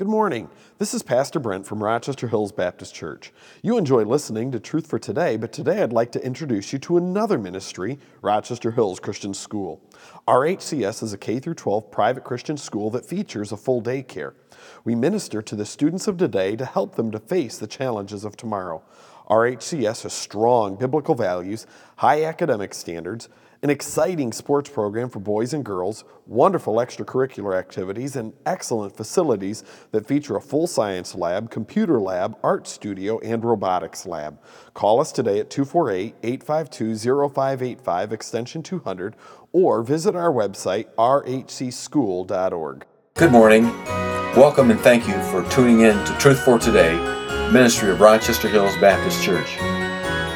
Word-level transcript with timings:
Good 0.00 0.08
morning. 0.08 0.48
This 0.78 0.94
is 0.94 1.02
Pastor 1.02 1.38
Brent 1.38 1.66
from 1.66 1.84
Rochester 1.84 2.26
Hills 2.26 2.52
Baptist 2.52 2.94
Church. 2.94 3.34
You 3.60 3.76
enjoy 3.76 4.04
listening 4.04 4.50
to 4.52 4.58
Truth 4.58 4.86
for 4.86 4.98
Today, 4.98 5.36
but 5.36 5.52
today 5.52 5.82
I'd 5.82 5.92
like 5.92 6.10
to 6.12 6.24
introduce 6.24 6.72
you 6.72 6.78
to 6.78 6.96
another 6.96 7.36
ministry, 7.36 7.98
Rochester 8.22 8.70
Hills 8.70 8.98
Christian 8.98 9.34
School. 9.34 9.78
RHCS 10.26 11.02
is 11.02 11.12
a 11.12 11.18
K 11.18 11.38
12 11.38 11.90
private 11.90 12.24
Christian 12.24 12.56
school 12.56 12.88
that 12.92 13.04
features 13.04 13.52
a 13.52 13.58
full 13.58 13.82
day 13.82 14.02
care. 14.02 14.32
We 14.84 14.94
minister 14.94 15.42
to 15.42 15.54
the 15.54 15.66
students 15.66 16.08
of 16.08 16.16
today 16.16 16.56
to 16.56 16.64
help 16.64 16.94
them 16.94 17.10
to 17.10 17.18
face 17.18 17.58
the 17.58 17.66
challenges 17.66 18.24
of 18.24 18.38
tomorrow. 18.38 18.82
RHCS 19.28 20.04
has 20.04 20.14
strong 20.14 20.76
biblical 20.76 21.14
values, 21.14 21.66
high 21.96 22.24
academic 22.24 22.72
standards, 22.72 23.28
an 23.62 23.68
exciting 23.68 24.32
sports 24.32 24.70
program 24.70 25.10
for 25.10 25.18
boys 25.20 25.52
and 25.52 25.64
girls, 25.64 26.04
wonderful 26.26 26.76
extracurricular 26.76 27.58
activities, 27.58 28.16
and 28.16 28.32
excellent 28.46 28.96
facilities 28.96 29.64
that 29.92 30.06
feature 30.06 30.36
a 30.36 30.40
full 30.40 30.66
science 30.66 31.14
lab, 31.14 31.50
computer 31.50 32.00
lab, 32.00 32.38
art 32.42 32.66
studio, 32.66 33.18
and 33.18 33.44
robotics 33.44 34.06
lab. 34.06 34.40
Call 34.72 34.98
us 35.00 35.12
today 35.12 35.38
at 35.38 35.50
248 35.50 36.14
852 36.22 36.96
0585, 37.28 38.12
extension 38.12 38.62
200, 38.62 39.14
or 39.52 39.82
visit 39.82 40.16
our 40.16 40.32
website, 40.32 40.86
rhcschool.org. 40.96 42.86
Good 43.14 43.32
morning. 43.32 43.64
Welcome 44.36 44.70
and 44.70 44.80
thank 44.80 45.06
you 45.06 45.20
for 45.24 45.42
tuning 45.50 45.80
in 45.80 46.02
to 46.06 46.16
Truth 46.18 46.40
for 46.44 46.58
Today, 46.58 46.96
ministry 47.52 47.90
of 47.90 48.00
Rochester 48.00 48.48
Hills 48.48 48.74
Baptist 48.80 49.22
Church. 49.22 49.58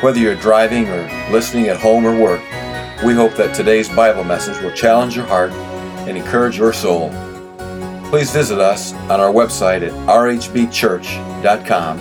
Whether 0.02 0.18
you're 0.18 0.34
driving 0.34 0.86
or 0.88 1.02
listening 1.30 1.68
at 1.68 1.78
home 1.78 2.04
or 2.04 2.20
work, 2.20 2.42
we 3.02 3.12
hope 3.12 3.34
that 3.34 3.54
today's 3.54 3.88
Bible 3.88 4.22
message 4.24 4.62
will 4.62 4.70
challenge 4.70 5.16
your 5.16 5.26
heart 5.26 5.50
and 6.06 6.16
encourage 6.16 6.56
your 6.56 6.72
soul. 6.72 7.10
Please 8.08 8.30
visit 8.30 8.60
us 8.60 8.92
on 8.92 9.20
our 9.20 9.32
website 9.32 9.82
at 9.82 9.92
rhbchurch.com 10.06 11.98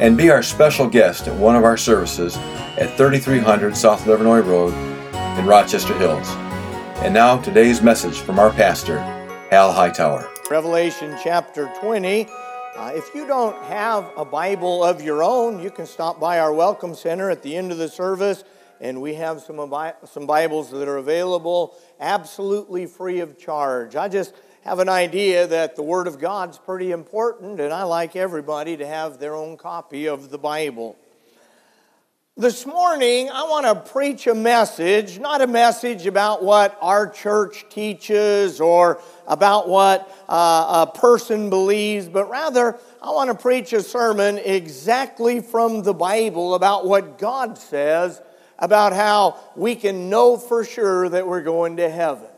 and 0.00 0.16
be 0.16 0.30
our 0.30 0.42
special 0.42 0.86
guest 0.88 1.26
at 1.26 1.34
one 1.36 1.56
of 1.56 1.64
our 1.64 1.76
services 1.76 2.36
at 2.78 2.96
3300 2.96 3.76
South 3.76 4.04
Livernois 4.04 4.46
Road 4.46 4.72
in 5.38 5.46
Rochester 5.46 5.94
Hills. 5.98 6.28
And 7.02 7.12
now 7.12 7.38
today's 7.40 7.82
message 7.82 8.20
from 8.20 8.38
our 8.38 8.50
pastor, 8.50 9.00
Hal 9.50 9.72
Hightower. 9.72 10.30
Revelation 10.50 11.16
chapter 11.22 11.70
20. 11.80 12.28
Uh, 12.76 12.92
if 12.94 13.14
you 13.14 13.26
don't 13.26 13.60
have 13.64 14.10
a 14.16 14.24
Bible 14.24 14.84
of 14.84 15.02
your 15.02 15.22
own, 15.22 15.60
you 15.60 15.70
can 15.70 15.86
stop 15.86 16.20
by 16.20 16.38
our 16.38 16.54
Welcome 16.54 16.94
Center 16.94 17.28
at 17.30 17.42
the 17.42 17.56
end 17.56 17.72
of 17.72 17.78
the 17.78 17.88
service 17.88 18.44
and 18.80 19.02
we 19.02 19.14
have 19.14 19.42
some, 19.42 19.56
some 20.06 20.26
Bibles 20.26 20.70
that 20.70 20.88
are 20.88 20.96
available 20.96 21.76
absolutely 22.00 22.86
free 22.86 23.20
of 23.20 23.38
charge. 23.38 23.94
I 23.94 24.08
just 24.08 24.34
have 24.62 24.78
an 24.78 24.88
idea 24.88 25.46
that 25.46 25.76
the 25.76 25.82
Word 25.82 26.06
of 26.06 26.18
God's 26.18 26.58
pretty 26.58 26.90
important, 26.90 27.60
and 27.60 27.72
I 27.72 27.82
like 27.82 28.16
everybody 28.16 28.76
to 28.78 28.86
have 28.86 29.18
their 29.18 29.34
own 29.34 29.56
copy 29.56 30.06
of 30.06 30.30
the 30.30 30.38
Bible. 30.38 30.96
This 32.36 32.64
morning, 32.64 33.28
I 33.28 33.42
want 33.42 33.66
to 33.66 33.92
preach 33.92 34.26
a 34.26 34.34
message, 34.34 35.18
not 35.18 35.42
a 35.42 35.46
message 35.46 36.06
about 36.06 36.42
what 36.42 36.78
our 36.80 37.06
church 37.06 37.66
teaches 37.68 38.62
or 38.62 39.02
about 39.26 39.68
what 39.68 40.10
uh, 40.26 40.86
a 40.88 40.98
person 40.98 41.50
believes, 41.50 42.08
but 42.08 42.30
rather, 42.30 42.78
I 43.02 43.10
want 43.10 43.28
to 43.28 43.34
preach 43.34 43.74
a 43.74 43.82
sermon 43.82 44.38
exactly 44.38 45.40
from 45.40 45.82
the 45.82 45.92
Bible 45.92 46.54
about 46.54 46.86
what 46.86 47.18
God 47.18 47.58
says 47.58 48.22
about 48.60 48.92
how 48.92 49.38
we 49.56 49.74
can 49.74 50.10
know 50.10 50.36
for 50.36 50.64
sure 50.64 51.08
that 51.08 51.26
we're 51.26 51.42
going 51.42 51.78
to 51.78 51.88
heaven. 51.88 52.28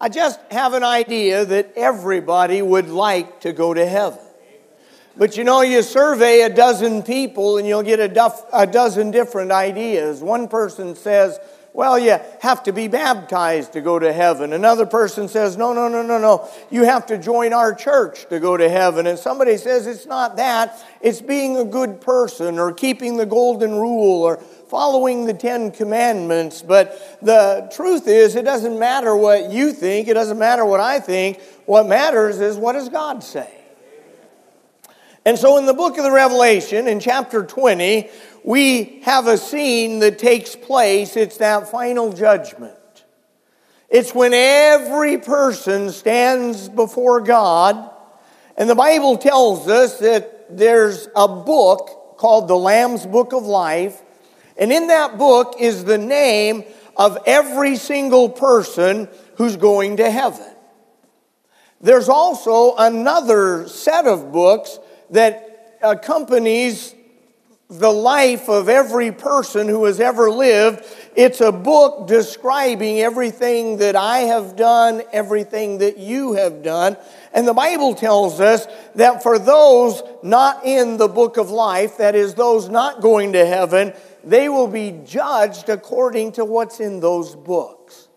I 0.00 0.08
just 0.08 0.38
have 0.50 0.74
an 0.74 0.84
idea 0.84 1.44
that 1.44 1.72
everybody 1.74 2.62
would 2.62 2.88
like 2.88 3.40
to 3.40 3.52
go 3.52 3.74
to 3.74 3.84
heaven. 3.84 4.20
But 5.16 5.36
you 5.36 5.42
know, 5.42 5.62
you 5.62 5.82
survey 5.82 6.42
a 6.42 6.48
dozen 6.48 7.02
people 7.02 7.58
and 7.58 7.66
you'll 7.66 7.82
get 7.82 7.98
a, 7.98 8.34
a 8.52 8.66
dozen 8.66 9.10
different 9.10 9.50
ideas. 9.50 10.20
One 10.20 10.46
person 10.46 10.94
says, 10.94 11.40
well, 11.72 11.98
you 11.98 12.18
have 12.40 12.62
to 12.64 12.72
be 12.72 12.88
baptized 12.88 13.74
to 13.74 13.80
go 13.80 13.98
to 13.98 14.12
heaven. 14.12 14.52
Another 14.52 14.86
person 14.86 15.28
says, 15.28 15.56
no, 15.56 15.72
no, 15.72 15.88
no, 15.88 16.02
no, 16.02 16.18
no. 16.18 16.48
You 16.70 16.84
have 16.84 17.06
to 17.06 17.18
join 17.18 17.52
our 17.52 17.74
church 17.74 18.28
to 18.30 18.40
go 18.40 18.56
to 18.56 18.68
heaven. 18.68 19.06
And 19.06 19.18
somebody 19.18 19.56
says, 19.56 19.86
it's 19.86 20.06
not 20.06 20.36
that. 20.36 20.76
It's 21.00 21.20
being 21.20 21.56
a 21.56 21.64
good 21.64 22.00
person 22.00 22.58
or 22.58 22.72
keeping 22.72 23.16
the 23.16 23.26
golden 23.26 23.72
rule 23.72 24.22
or 24.22 24.42
following 24.68 25.26
the 25.26 25.34
Ten 25.34 25.70
Commandments. 25.70 26.62
But 26.62 27.18
the 27.22 27.70
truth 27.74 28.06
is, 28.06 28.36
it 28.36 28.44
doesn't 28.44 28.78
matter 28.78 29.16
what 29.16 29.50
you 29.50 29.72
think, 29.72 30.08
it 30.08 30.14
doesn't 30.14 30.38
matter 30.38 30.64
what 30.64 30.80
I 30.80 31.00
think. 31.00 31.40
What 31.66 31.86
matters 31.86 32.40
is 32.40 32.56
what 32.56 32.72
does 32.72 32.88
God 32.88 33.22
say? 33.22 33.52
And 35.24 35.38
so 35.38 35.58
in 35.58 35.66
the 35.66 35.74
book 35.74 35.98
of 35.98 36.04
the 36.04 36.10
Revelation, 36.10 36.88
in 36.88 37.00
chapter 37.00 37.44
20, 37.44 38.08
we 38.44 39.00
have 39.04 39.26
a 39.26 39.36
scene 39.36 39.98
that 39.98 40.18
takes 40.18 40.56
place. 40.56 41.16
It's 41.16 41.36
that 41.38 41.70
final 41.70 42.12
judgment. 42.12 42.74
It's 43.90 44.14
when 44.14 44.32
every 44.34 45.18
person 45.18 45.90
stands 45.90 46.68
before 46.68 47.20
God. 47.20 47.90
And 48.56 48.68
the 48.68 48.74
Bible 48.74 49.18
tells 49.18 49.68
us 49.68 49.98
that 49.98 50.56
there's 50.56 51.08
a 51.14 51.28
book 51.28 52.16
called 52.16 52.48
the 52.48 52.56
Lamb's 52.56 53.06
Book 53.06 53.32
of 53.32 53.44
Life. 53.44 54.02
And 54.58 54.72
in 54.72 54.88
that 54.88 55.18
book 55.18 55.54
is 55.58 55.84
the 55.84 55.98
name 55.98 56.64
of 56.96 57.18
every 57.26 57.76
single 57.76 58.28
person 58.28 59.08
who's 59.36 59.56
going 59.56 59.98
to 59.98 60.10
heaven. 60.10 60.52
There's 61.80 62.08
also 62.08 62.74
another 62.76 63.68
set 63.68 64.06
of 64.06 64.32
books 64.32 64.78
that 65.10 65.78
accompanies 65.80 66.94
the 67.70 67.92
life 67.92 68.48
of 68.48 68.68
every 68.70 69.12
person 69.12 69.68
who 69.68 69.84
has 69.84 70.00
ever 70.00 70.30
lived. 70.30 70.84
It's 71.14 71.42
a 71.42 71.52
book 71.52 72.06
describing 72.06 72.98
everything 73.00 73.76
that 73.76 73.94
I 73.94 74.20
have 74.20 74.56
done, 74.56 75.02
everything 75.12 75.78
that 75.78 75.98
you 75.98 76.32
have 76.32 76.62
done. 76.62 76.96
And 77.34 77.46
the 77.46 77.52
Bible 77.52 77.94
tells 77.94 78.40
us 78.40 78.66
that 78.94 79.22
for 79.22 79.38
those 79.38 80.02
not 80.22 80.64
in 80.64 80.96
the 80.96 81.08
book 81.08 81.36
of 81.36 81.50
life, 81.50 81.98
that 81.98 82.14
is, 82.14 82.34
those 82.34 82.70
not 82.70 83.02
going 83.02 83.34
to 83.34 83.44
heaven, 83.44 83.92
they 84.24 84.48
will 84.48 84.68
be 84.68 85.00
judged 85.04 85.68
according 85.68 86.32
to 86.32 86.44
what's 86.44 86.80
in 86.80 87.00
those 87.00 87.34
books. 87.34 88.08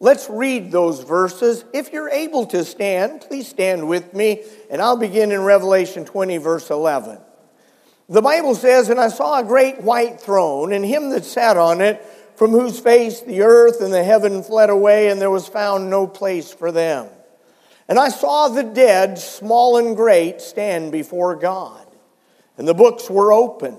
Let's 0.00 0.28
read 0.28 0.72
those 0.72 1.02
verses. 1.04 1.64
If 1.72 1.92
you're 1.92 2.10
able 2.10 2.46
to 2.46 2.64
stand, 2.64 3.20
please 3.20 3.46
stand 3.46 3.88
with 3.88 4.14
me, 4.14 4.42
and 4.68 4.82
I'll 4.82 4.96
begin 4.96 5.30
in 5.30 5.42
Revelation 5.42 6.04
20, 6.04 6.38
verse 6.38 6.70
11. 6.70 7.18
The 8.08 8.20
Bible 8.20 8.56
says, 8.56 8.88
And 8.88 8.98
I 8.98 9.08
saw 9.08 9.38
a 9.38 9.44
great 9.44 9.80
white 9.80 10.20
throne, 10.20 10.72
and 10.72 10.84
him 10.84 11.10
that 11.10 11.24
sat 11.24 11.56
on 11.56 11.80
it, 11.80 12.04
from 12.34 12.50
whose 12.50 12.80
face 12.80 13.20
the 13.20 13.42
earth 13.42 13.80
and 13.80 13.92
the 13.92 14.02
heaven 14.02 14.42
fled 14.42 14.70
away, 14.70 15.08
and 15.08 15.20
there 15.20 15.30
was 15.30 15.46
found 15.46 15.88
no 15.88 16.08
place 16.08 16.52
for 16.52 16.72
them. 16.72 17.08
And 17.88 17.98
I 17.98 18.08
saw 18.08 18.48
the 18.48 18.64
dead, 18.64 19.18
small 19.18 19.76
and 19.76 19.94
great, 19.94 20.40
stand 20.40 20.90
before 20.90 21.36
God. 21.36 21.86
And 22.56 22.66
the 22.66 22.74
books 22.74 23.08
were 23.08 23.32
opened. 23.32 23.78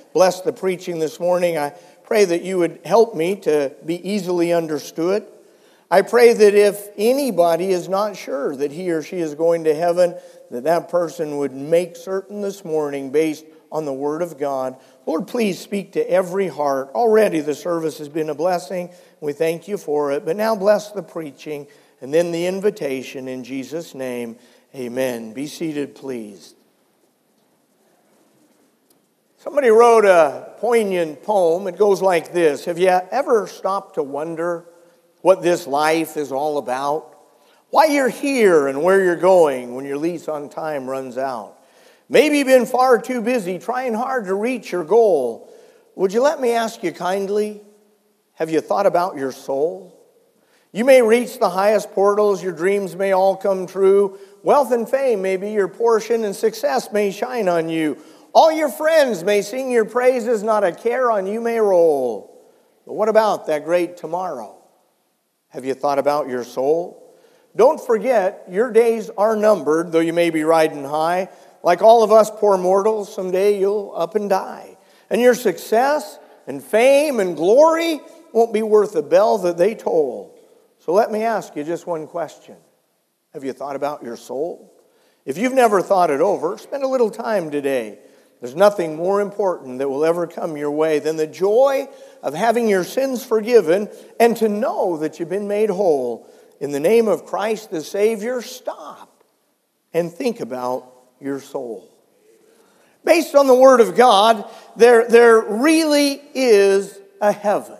bless 0.13 0.41
the 0.41 0.53
preaching 0.53 0.99
this 0.99 1.19
morning. 1.19 1.57
I 1.57 1.71
pray 2.03 2.25
that 2.25 2.43
you 2.43 2.57
would 2.59 2.79
help 2.85 3.15
me 3.15 3.35
to 3.37 3.73
be 3.85 4.07
easily 4.09 4.51
understood. 4.51 5.25
I 5.89 6.01
pray 6.03 6.33
that 6.33 6.55
if 6.55 6.87
anybody 6.97 7.71
is 7.71 7.89
not 7.89 8.15
sure 8.15 8.55
that 8.55 8.71
he 8.71 8.91
or 8.91 9.01
she 9.01 9.17
is 9.17 9.35
going 9.35 9.65
to 9.65 9.75
heaven, 9.75 10.15
that 10.49 10.63
that 10.63 10.89
person 10.89 11.37
would 11.37 11.51
make 11.51 11.95
certain 11.95 12.41
this 12.41 12.63
morning 12.63 13.11
based 13.11 13.45
on 13.71 13.85
the 13.85 13.93
Word 13.93 14.21
of 14.21 14.37
God. 14.37 14.77
Lord, 15.05 15.27
please 15.27 15.59
speak 15.59 15.93
to 15.93 16.11
every 16.11 16.47
heart. 16.47 16.89
Already 16.93 17.39
the 17.39 17.55
service 17.55 17.97
has 17.97 18.09
been 18.09 18.29
a 18.29 18.35
blessing. 18.35 18.89
We 19.19 19.33
thank 19.33 19.67
you 19.67 19.77
for 19.77 20.11
it. 20.11 20.25
But 20.25 20.35
now 20.35 20.55
bless 20.55 20.91
the 20.91 21.03
preaching 21.03 21.67
and 22.01 22.13
then 22.13 22.31
the 22.31 22.45
invitation 22.45 23.27
in 23.27 23.43
Jesus' 23.43 23.93
name. 23.93 24.37
Amen. 24.75 25.33
Be 25.33 25.47
seated, 25.47 25.95
please. 25.95 26.55
Somebody 29.43 29.69
wrote 29.69 30.05
a 30.05 30.53
poignant 30.59 31.23
poem. 31.23 31.65
It 31.65 31.75
goes 31.75 31.99
like 31.99 32.31
this 32.31 32.65
Have 32.65 32.77
you 32.77 32.89
ever 32.89 33.47
stopped 33.47 33.95
to 33.95 34.03
wonder 34.03 34.65
what 35.21 35.41
this 35.41 35.65
life 35.65 36.15
is 36.15 36.31
all 36.31 36.59
about? 36.59 37.11
why 37.71 37.85
you're 37.85 38.09
here 38.09 38.67
and 38.67 38.83
where 38.83 39.03
you're 39.03 39.15
going 39.15 39.73
when 39.73 39.85
your 39.85 39.97
lease 39.97 40.27
on 40.27 40.49
time 40.49 40.87
runs 40.87 41.17
out. 41.17 41.57
Maybe 42.09 42.37
you've 42.39 42.47
been 42.47 42.65
far 42.65 43.01
too 43.01 43.21
busy 43.21 43.57
trying 43.57 43.93
hard 43.93 44.25
to 44.25 44.35
reach 44.35 44.71
your 44.71 44.83
goal. 44.83 45.49
Would 45.95 46.13
you 46.13 46.21
let 46.21 46.39
me 46.39 46.51
ask 46.51 46.83
you 46.83 46.91
kindly? 46.91 47.61
Have 48.33 48.49
you 48.49 48.59
thought 48.59 48.85
about 48.85 49.15
your 49.15 49.31
soul? 49.31 49.97
You 50.73 50.85
may 50.85 51.01
reach 51.01 51.39
the 51.39 51.49
highest 51.49 51.91
portals, 51.93 52.43
your 52.43 52.53
dreams 52.53 52.95
may 52.95 53.13
all 53.13 53.35
come 53.35 53.67
true. 53.67 54.19
Wealth 54.43 54.71
and 54.71 54.87
fame 54.87 55.21
may 55.21 55.37
be 55.37 55.51
your 55.51 55.67
portion, 55.67 56.23
and 56.25 56.35
success 56.35 56.91
may 56.91 57.11
shine 57.11 57.47
on 57.47 57.69
you. 57.69 57.97
All 58.33 58.51
your 58.51 58.69
friends 58.69 59.23
may 59.23 59.41
sing 59.41 59.71
your 59.71 59.85
praises, 59.85 60.43
not 60.43 60.63
a 60.63 60.71
care 60.71 61.11
on 61.11 61.27
you 61.27 61.41
may 61.41 61.59
roll. 61.59 62.31
But 62.85 62.93
what 62.93 63.09
about 63.09 63.47
that 63.47 63.65
great 63.65 63.97
tomorrow? 63.97 64.57
Have 65.49 65.65
you 65.65 65.73
thought 65.73 65.99
about 65.99 66.29
your 66.29 66.43
soul? 66.43 66.97
Don't 67.55 67.79
forget, 67.79 68.45
your 68.49 68.71
days 68.71 69.09
are 69.17 69.35
numbered, 69.35 69.91
though 69.91 69.99
you 69.99 70.13
may 70.13 70.29
be 70.29 70.43
riding 70.43 70.85
high. 70.85 71.27
Like 71.63 71.81
all 71.81 72.03
of 72.03 72.11
us 72.11 72.31
poor 72.31 72.57
mortals, 72.57 73.13
someday 73.13 73.59
you'll 73.59 73.93
up 73.95 74.15
and 74.15 74.29
die. 74.29 74.77
And 75.09 75.21
your 75.21 75.35
success 75.35 76.17
and 76.47 76.63
fame 76.63 77.19
and 77.19 77.35
glory 77.35 77.99
won't 78.31 78.53
be 78.53 78.63
worth 78.63 78.95
a 78.95 79.01
bell 79.01 79.37
that 79.39 79.57
they 79.57 79.75
toll. 79.75 80.39
So 80.79 80.93
let 80.93 81.11
me 81.11 81.23
ask 81.23 81.55
you 81.55 81.63
just 81.63 81.85
one 81.85 82.07
question 82.07 82.55
Have 83.33 83.43
you 83.43 83.51
thought 83.51 83.75
about 83.75 84.03
your 84.03 84.15
soul? 84.15 84.73
If 85.25 85.37
you've 85.37 85.53
never 85.53 85.81
thought 85.81 86.09
it 86.09 86.21
over, 86.21 86.57
spend 86.57 86.83
a 86.83 86.87
little 86.87 87.11
time 87.11 87.51
today. 87.51 87.99
There's 88.41 88.55
nothing 88.55 88.95
more 88.95 89.21
important 89.21 89.77
that 89.77 89.87
will 89.87 90.03
ever 90.03 90.25
come 90.25 90.57
your 90.57 90.71
way 90.71 90.97
than 90.97 91.15
the 91.15 91.27
joy 91.27 91.87
of 92.23 92.33
having 92.33 92.67
your 92.67 92.83
sins 92.83 93.23
forgiven 93.23 93.87
and 94.19 94.35
to 94.37 94.49
know 94.49 94.97
that 94.97 95.19
you've 95.19 95.29
been 95.29 95.47
made 95.47 95.69
whole. 95.69 96.27
In 96.59 96.71
the 96.71 96.79
name 96.79 97.07
of 97.07 97.25
Christ 97.25 97.69
the 97.69 97.81
Savior, 97.81 98.41
stop 98.41 99.23
and 99.93 100.11
think 100.11 100.39
about 100.39 100.91
your 101.19 101.39
soul. 101.39 101.87
Based 103.05 103.35
on 103.35 103.45
the 103.45 103.55
Word 103.55 103.79
of 103.79 103.95
God, 103.95 104.49
there, 104.75 105.07
there 105.07 105.39
really 105.39 106.21
is 106.33 106.99
a 107.19 107.31
heaven. 107.31 107.77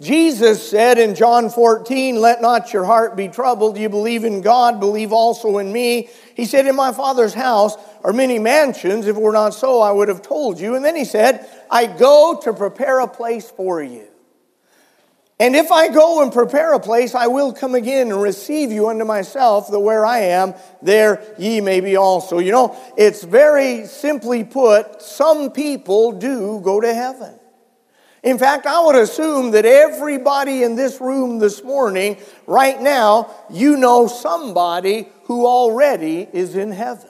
Jesus 0.00 0.66
said 0.66 0.98
in 0.98 1.14
John 1.14 1.50
14, 1.50 2.16
Let 2.16 2.40
not 2.40 2.72
your 2.72 2.84
heart 2.84 3.16
be 3.16 3.28
troubled. 3.28 3.76
You 3.76 3.90
believe 3.90 4.24
in 4.24 4.40
God, 4.40 4.80
believe 4.80 5.12
also 5.12 5.58
in 5.58 5.70
me. 5.70 6.08
He 6.34 6.46
said, 6.46 6.66
In 6.66 6.74
my 6.74 6.92
Father's 6.92 7.34
house 7.34 7.76
are 8.02 8.14
many 8.14 8.38
mansions. 8.38 9.06
If 9.06 9.16
it 9.16 9.20
were 9.20 9.32
not 9.32 9.52
so, 9.52 9.80
I 9.80 9.92
would 9.92 10.08
have 10.08 10.22
told 10.22 10.58
you. 10.58 10.74
And 10.74 10.82
then 10.82 10.96
he 10.96 11.04
said, 11.04 11.46
I 11.70 11.86
go 11.86 12.40
to 12.44 12.54
prepare 12.54 13.00
a 13.00 13.08
place 13.08 13.50
for 13.50 13.82
you. 13.82 14.06
And 15.38 15.54
if 15.54 15.70
I 15.70 15.88
go 15.88 16.22
and 16.22 16.32
prepare 16.32 16.72
a 16.72 16.80
place, 16.80 17.14
I 17.14 17.26
will 17.26 17.52
come 17.52 17.74
again 17.74 18.10
and 18.10 18.22
receive 18.22 18.72
you 18.72 18.88
unto 18.88 19.04
myself, 19.04 19.70
that 19.70 19.80
where 19.80 20.04
I 20.04 20.18
am, 20.18 20.54
there 20.82 21.22
ye 21.38 21.60
may 21.60 21.80
be 21.80 21.96
also. 21.96 22.38
You 22.38 22.52
know, 22.52 22.76
it's 22.96 23.22
very 23.22 23.86
simply 23.86 24.44
put, 24.44 25.02
some 25.02 25.50
people 25.50 26.12
do 26.12 26.60
go 26.62 26.80
to 26.80 26.92
heaven. 26.92 27.39
In 28.22 28.38
fact, 28.38 28.66
I 28.66 28.84
would 28.84 28.96
assume 28.96 29.52
that 29.52 29.64
everybody 29.64 30.62
in 30.62 30.76
this 30.76 31.00
room 31.00 31.38
this 31.38 31.64
morning, 31.64 32.18
right 32.46 32.80
now, 32.80 33.34
you 33.50 33.76
know 33.76 34.06
somebody 34.06 35.08
who 35.24 35.46
already 35.46 36.28
is 36.32 36.54
in 36.54 36.70
heaven. 36.70 37.08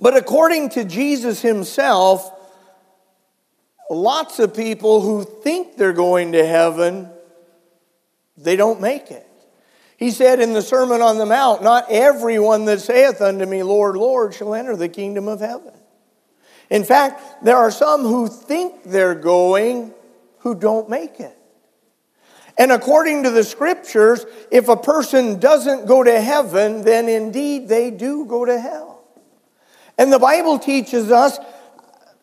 But 0.00 0.16
according 0.16 0.70
to 0.70 0.84
Jesus 0.84 1.40
himself, 1.40 2.30
lots 3.90 4.38
of 4.38 4.54
people 4.54 5.00
who 5.00 5.24
think 5.24 5.76
they're 5.76 5.92
going 5.92 6.32
to 6.32 6.46
heaven, 6.46 7.10
they 8.36 8.54
don't 8.54 8.80
make 8.80 9.10
it. 9.10 9.26
He 9.96 10.12
said 10.12 10.40
in 10.40 10.52
the 10.52 10.62
Sermon 10.62 11.02
on 11.02 11.18
the 11.18 11.26
Mount, 11.26 11.62
Not 11.62 11.86
everyone 11.90 12.66
that 12.66 12.80
saith 12.80 13.20
unto 13.20 13.44
me, 13.46 13.64
Lord, 13.64 13.96
Lord, 13.96 14.34
shall 14.34 14.54
enter 14.54 14.76
the 14.76 14.88
kingdom 14.88 15.26
of 15.26 15.40
heaven. 15.40 15.72
In 16.70 16.84
fact, 16.84 17.44
there 17.44 17.56
are 17.56 17.70
some 17.70 18.02
who 18.02 18.28
think 18.28 18.84
they're 18.84 19.14
going 19.14 19.94
who 20.40 20.54
don't 20.54 20.88
make 20.88 21.20
it. 21.20 21.36
And 22.58 22.72
according 22.72 23.22
to 23.22 23.30
the 23.30 23.44
scriptures, 23.44 24.26
if 24.50 24.68
a 24.68 24.76
person 24.76 25.38
doesn't 25.38 25.86
go 25.86 26.02
to 26.02 26.20
heaven, 26.20 26.82
then 26.82 27.08
indeed 27.08 27.68
they 27.68 27.90
do 27.90 28.26
go 28.26 28.44
to 28.44 28.58
hell. 28.58 29.04
And 29.96 30.12
the 30.12 30.18
Bible 30.18 30.58
teaches 30.58 31.10
us, 31.10 31.38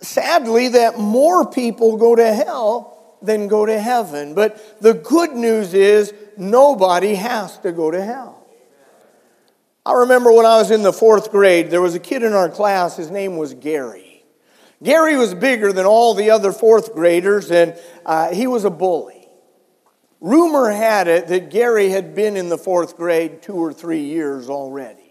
sadly, 0.02 0.70
that 0.70 1.00
more 1.00 1.50
people 1.50 1.98
go 1.98 2.16
to 2.16 2.34
hell 2.34 3.18
than 3.22 3.48
go 3.48 3.66
to 3.66 3.80
heaven. 3.80 4.34
But 4.34 4.82
the 4.82 4.94
good 4.94 5.32
news 5.32 5.74
is 5.74 6.14
nobody 6.38 7.16
has 7.16 7.58
to 7.60 7.72
go 7.72 7.90
to 7.90 8.04
hell. 8.04 8.46
I 9.86 9.94
remember 9.94 10.32
when 10.32 10.46
I 10.46 10.58
was 10.58 10.72
in 10.72 10.82
the 10.82 10.94
fourth 10.94 11.32
grade, 11.32 11.70
there 11.70 11.82
was 11.82 11.96
a 11.96 12.00
kid 12.00 12.24
in 12.24 12.34
our 12.34 12.50
class, 12.50 12.98
his 12.98 13.12
name 13.12 13.38
was 13.38 13.54
Gary. 13.54 14.05
Gary 14.86 15.18
was 15.18 15.34
bigger 15.34 15.74
than 15.74 15.88
all 15.88 16.14
the 16.14 16.30
other 16.30 16.52
fourth 16.52 16.94
graders, 16.94 17.50
and 17.50 17.76
uh, 18.06 18.32
he 18.32 18.46
was 18.46 18.66
a 18.66 18.70
bully. 18.70 19.28
Rumor 20.22 20.70
had 20.70 21.08
it 21.08 21.28
that 21.28 21.50
Gary 21.50 21.90
had 21.90 22.14
been 22.14 22.38
in 22.38 22.50
the 22.50 22.58
fourth 22.58 22.96
grade 22.96 23.42
two 23.42 23.56
or 23.56 23.74
three 23.74 24.04
years 24.04 24.48
already. 24.48 25.02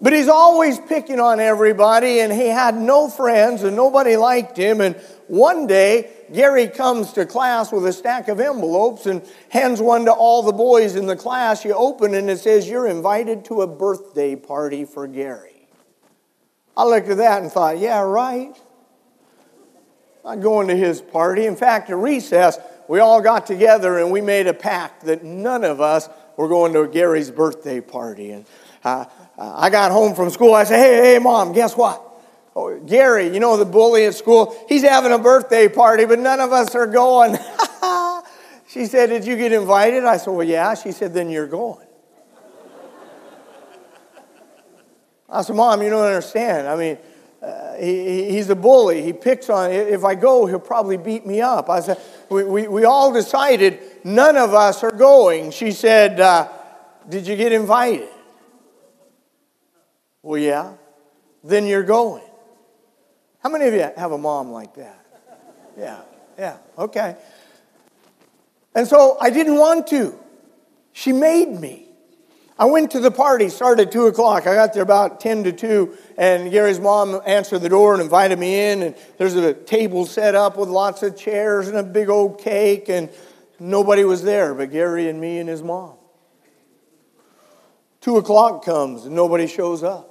But 0.00 0.14
he's 0.14 0.28
always 0.28 0.78
picking 0.78 1.20
on 1.20 1.38
everybody, 1.38 2.20
and 2.20 2.32
he 2.32 2.48
had 2.48 2.76
no 2.76 3.10
friends, 3.10 3.62
and 3.62 3.76
nobody 3.76 4.16
liked 4.16 4.56
him. 4.56 4.80
And 4.80 4.96
one 5.28 5.66
day, 5.66 6.10
Gary 6.32 6.68
comes 6.68 7.12
to 7.12 7.26
class 7.26 7.70
with 7.70 7.86
a 7.86 7.92
stack 7.92 8.28
of 8.28 8.40
envelopes 8.40 9.04
and 9.04 9.22
hands 9.50 9.82
one 9.82 10.06
to 10.06 10.12
all 10.12 10.42
the 10.42 10.52
boys 10.52 10.96
in 10.96 11.06
the 11.06 11.16
class. 11.16 11.64
You 11.64 11.74
open 11.74 12.14
it 12.14 12.18
and 12.18 12.30
it 12.30 12.38
says, 12.38 12.68
You're 12.68 12.86
invited 12.86 13.44
to 13.46 13.62
a 13.62 13.66
birthday 13.66 14.34
party 14.34 14.84
for 14.86 15.06
Gary. 15.06 15.53
I 16.76 16.84
looked 16.84 17.08
at 17.08 17.18
that 17.18 17.42
and 17.42 17.50
thought, 17.50 17.78
yeah, 17.78 18.00
right. 18.00 18.56
I'm 20.24 20.40
going 20.40 20.68
to 20.68 20.76
his 20.76 21.00
party. 21.00 21.46
In 21.46 21.56
fact, 21.56 21.90
at 21.90 21.96
recess, 21.96 22.58
we 22.88 23.00
all 23.00 23.20
got 23.20 23.46
together 23.46 23.98
and 23.98 24.10
we 24.10 24.20
made 24.20 24.46
a 24.46 24.54
pact 24.54 25.04
that 25.04 25.22
none 25.22 25.64
of 25.64 25.80
us 25.80 26.08
were 26.36 26.48
going 26.48 26.72
to 26.72 26.88
Gary's 26.88 27.30
birthday 27.30 27.80
party. 27.80 28.30
And 28.30 28.46
uh, 28.82 29.04
I 29.38 29.70
got 29.70 29.92
home 29.92 30.14
from 30.14 30.30
school. 30.30 30.54
I 30.54 30.64
said, 30.64 30.78
hey, 30.78 31.14
hey, 31.14 31.18
mom, 31.18 31.52
guess 31.52 31.76
what? 31.76 32.02
Oh, 32.56 32.78
Gary, 32.78 33.34
you 33.34 33.40
know 33.40 33.56
the 33.56 33.64
bully 33.64 34.06
at 34.06 34.14
school, 34.14 34.56
he's 34.68 34.82
having 34.82 35.10
a 35.10 35.18
birthday 35.18 35.68
party, 35.68 36.04
but 36.04 36.20
none 36.20 36.38
of 36.38 36.52
us 36.52 36.74
are 36.76 36.86
going. 36.86 37.36
she 38.68 38.86
said, 38.86 39.08
Did 39.08 39.26
you 39.26 39.36
get 39.36 39.52
invited? 39.52 40.04
I 40.04 40.18
said, 40.18 40.30
Well, 40.30 40.46
yeah. 40.46 40.74
She 40.74 40.92
said, 40.92 41.14
Then 41.14 41.30
you're 41.30 41.48
going. 41.48 41.84
I 45.28 45.42
said, 45.42 45.56
Mom, 45.56 45.82
you 45.82 45.90
don't 45.90 46.04
understand. 46.04 46.68
I 46.68 46.76
mean, 46.76 46.98
uh, 47.42 47.74
he, 47.74 48.30
he's 48.30 48.48
a 48.50 48.54
bully. 48.54 49.02
He 49.02 49.12
picks 49.12 49.50
on, 49.50 49.70
if 49.70 50.04
I 50.04 50.14
go, 50.14 50.46
he'll 50.46 50.58
probably 50.58 50.96
beat 50.96 51.26
me 51.26 51.40
up. 51.40 51.68
I 51.68 51.80
said, 51.80 52.00
we, 52.28 52.44
we, 52.44 52.68
we 52.68 52.84
all 52.84 53.12
decided 53.12 53.80
none 54.04 54.36
of 54.36 54.54
us 54.54 54.82
are 54.82 54.92
going. 54.92 55.50
She 55.50 55.72
said, 55.72 56.20
uh, 56.20 56.48
Did 57.08 57.26
you 57.26 57.36
get 57.36 57.52
invited? 57.52 58.08
Well, 60.22 60.40
yeah. 60.40 60.74
Then 61.42 61.66
you're 61.66 61.82
going. 61.82 62.24
How 63.42 63.50
many 63.50 63.66
of 63.66 63.74
you 63.74 63.90
have 63.94 64.12
a 64.12 64.18
mom 64.18 64.50
like 64.50 64.74
that? 64.76 65.04
Yeah, 65.76 66.00
yeah, 66.38 66.56
okay. 66.78 67.16
And 68.74 68.88
so 68.88 69.18
I 69.20 69.28
didn't 69.28 69.58
want 69.58 69.86
to. 69.88 70.18
She 70.92 71.12
made 71.12 71.48
me. 71.48 71.88
I 72.56 72.66
went 72.66 72.92
to 72.92 73.00
the 73.00 73.10
party, 73.10 73.48
started 73.48 73.88
at 73.88 73.92
2 73.92 74.06
o'clock. 74.06 74.46
I 74.46 74.54
got 74.54 74.74
there 74.74 74.82
about 74.82 75.18
10 75.18 75.44
to 75.44 75.52
2, 75.52 75.96
and 76.16 76.52
Gary's 76.52 76.78
mom 76.78 77.20
answered 77.26 77.58
the 77.60 77.68
door 77.68 77.94
and 77.94 78.02
invited 78.02 78.38
me 78.38 78.70
in. 78.70 78.82
And 78.82 78.94
there's 79.18 79.34
a 79.34 79.52
table 79.52 80.06
set 80.06 80.36
up 80.36 80.56
with 80.56 80.68
lots 80.68 81.02
of 81.02 81.16
chairs 81.16 81.66
and 81.66 81.76
a 81.76 81.82
big 81.82 82.08
old 82.08 82.38
cake, 82.38 82.88
and 82.88 83.10
nobody 83.58 84.04
was 84.04 84.22
there 84.22 84.54
but 84.54 84.70
Gary 84.70 85.08
and 85.08 85.20
me 85.20 85.38
and 85.38 85.48
his 85.48 85.62
mom. 85.62 85.94
2 88.02 88.18
o'clock 88.18 88.64
comes 88.64 89.06
and 89.06 89.14
nobody 89.14 89.46
shows 89.46 89.82
up. 89.82 90.10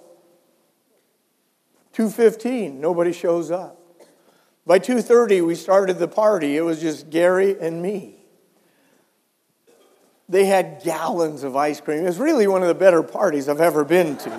2.15, 1.94 2.74
nobody 2.74 3.14
shows 3.14 3.52
up. 3.52 3.80
By 4.66 4.80
2.30, 4.80 5.46
we 5.46 5.56
started 5.56 6.00
the 6.00 6.08
party. 6.08 6.58
It 6.58 6.62
was 6.62 6.82
just 6.82 7.10
Gary 7.10 7.56
and 7.60 7.82
me. 7.82 8.23
They 10.30 10.46
had 10.46 10.82
gallons 10.84 11.44
of 11.44 11.56
ice 11.56 11.82
cream. 11.82 12.00
It 12.00 12.06
was 12.06 12.20
really 12.20 12.48
one 12.48 12.62
of 12.62 12.68
the 12.68 12.75
better 12.75 13.03
parties 13.03 13.50
I've 13.50 13.62
ever 13.62 13.84
been 13.84 14.18
to. 14.18 14.30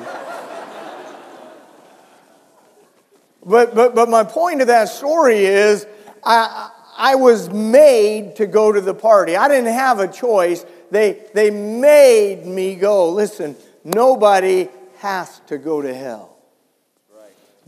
but, 3.44 3.74
but, 3.74 3.94
but 3.94 4.08
my 4.08 4.24
point 4.24 4.60
of 4.60 4.68
that 4.68 4.88
story 4.88 5.44
is 5.44 5.86
I, 6.24 6.70
I 6.96 7.16
was 7.16 7.50
made 7.50 8.36
to 8.36 8.46
go 8.46 8.72
to 8.72 8.80
the 8.80 8.94
party. 8.94 9.36
I 9.36 9.48
didn't 9.48 9.72
have 9.72 9.98
a 9.98 10.08
choice. 10.08 10.64
They, 10.90 11.22
they 11.34 11.50
made 11.50 12.46
me 12.46 12.76
go. 12.76 13.10
Listen, 13.10 13.56
nobody 13.84 14.68
has 14.98 15.40
to 15.48 15.58
go 15.58 15.82
to 15.82 15.92
hell. 15.92 16.34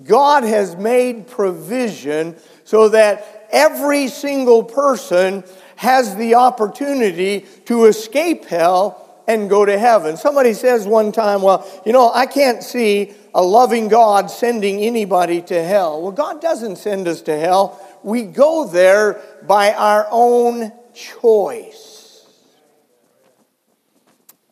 God 0.03 0.45
has 0.45 0.77
made 0.77 1.27
provision 1.27 2.37
so 2.65 2.91
that 2.91 3.49
every 3.51 4.09
single 4.09 4.63
person 4.63 5.43
has 5.77 6.17
the 6.17 6.35
opportunity 6.35 7.47
to 7.67 7.85
escape 7.85 8.45
hell 8.47 9.03
and 9.27 9.51
go 9.51 9.65
to 9.65 9.79
heaven. 9.79 10.17
Somebody 10.17 10.53
says 10.53 10.87
one 10.87 11.13
time, 11.13 11.43
well, 11.43 11.69
you 11.85 11.93
know, 11.93 12.13
I 12.13 12.27
can't 12.27 12.63
see 12.63 13.13
a 13.35 13.43
loving 13.43 13.89
God 13.89 14.31
sending 14.31 14.81
anybody 14.81 15.43
to 15.43 15.63
hell. 15.63 16.03
Well, 16.03 16.13
God 16.13 16.41
doesn't 16.41 16.77
send 16.77 17.09
us 17.09 17.23
to 17.23 17.39
hell. 17.39 17.81
We 18.03 18.23
go 18.23 18.67
there 18.67 19.21
by 19.47 19.73
our 19.73 20.07
own 20.11 20.73
choice. 20.95 22.25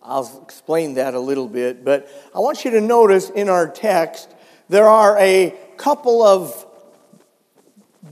I'll 0.03 0.43
explain 0.43 0.95
that 0.95 1.15
a 1.15 1.21
little 1.21 1.49
bit, 1.49 1.83
but 1.85 2.09
I 2.35 2.41
want 2.41 2.65
you 2.65 2.73
to 2.73 2.81
notice 2.81 3.31
in 3.31 3.49
our 3.49 3.67
text 3.67 4.35
there 4.69 4.87
are 4.87 5.17
a 5.19 5.55
couple 5.79 6.23
of 6.23 6.64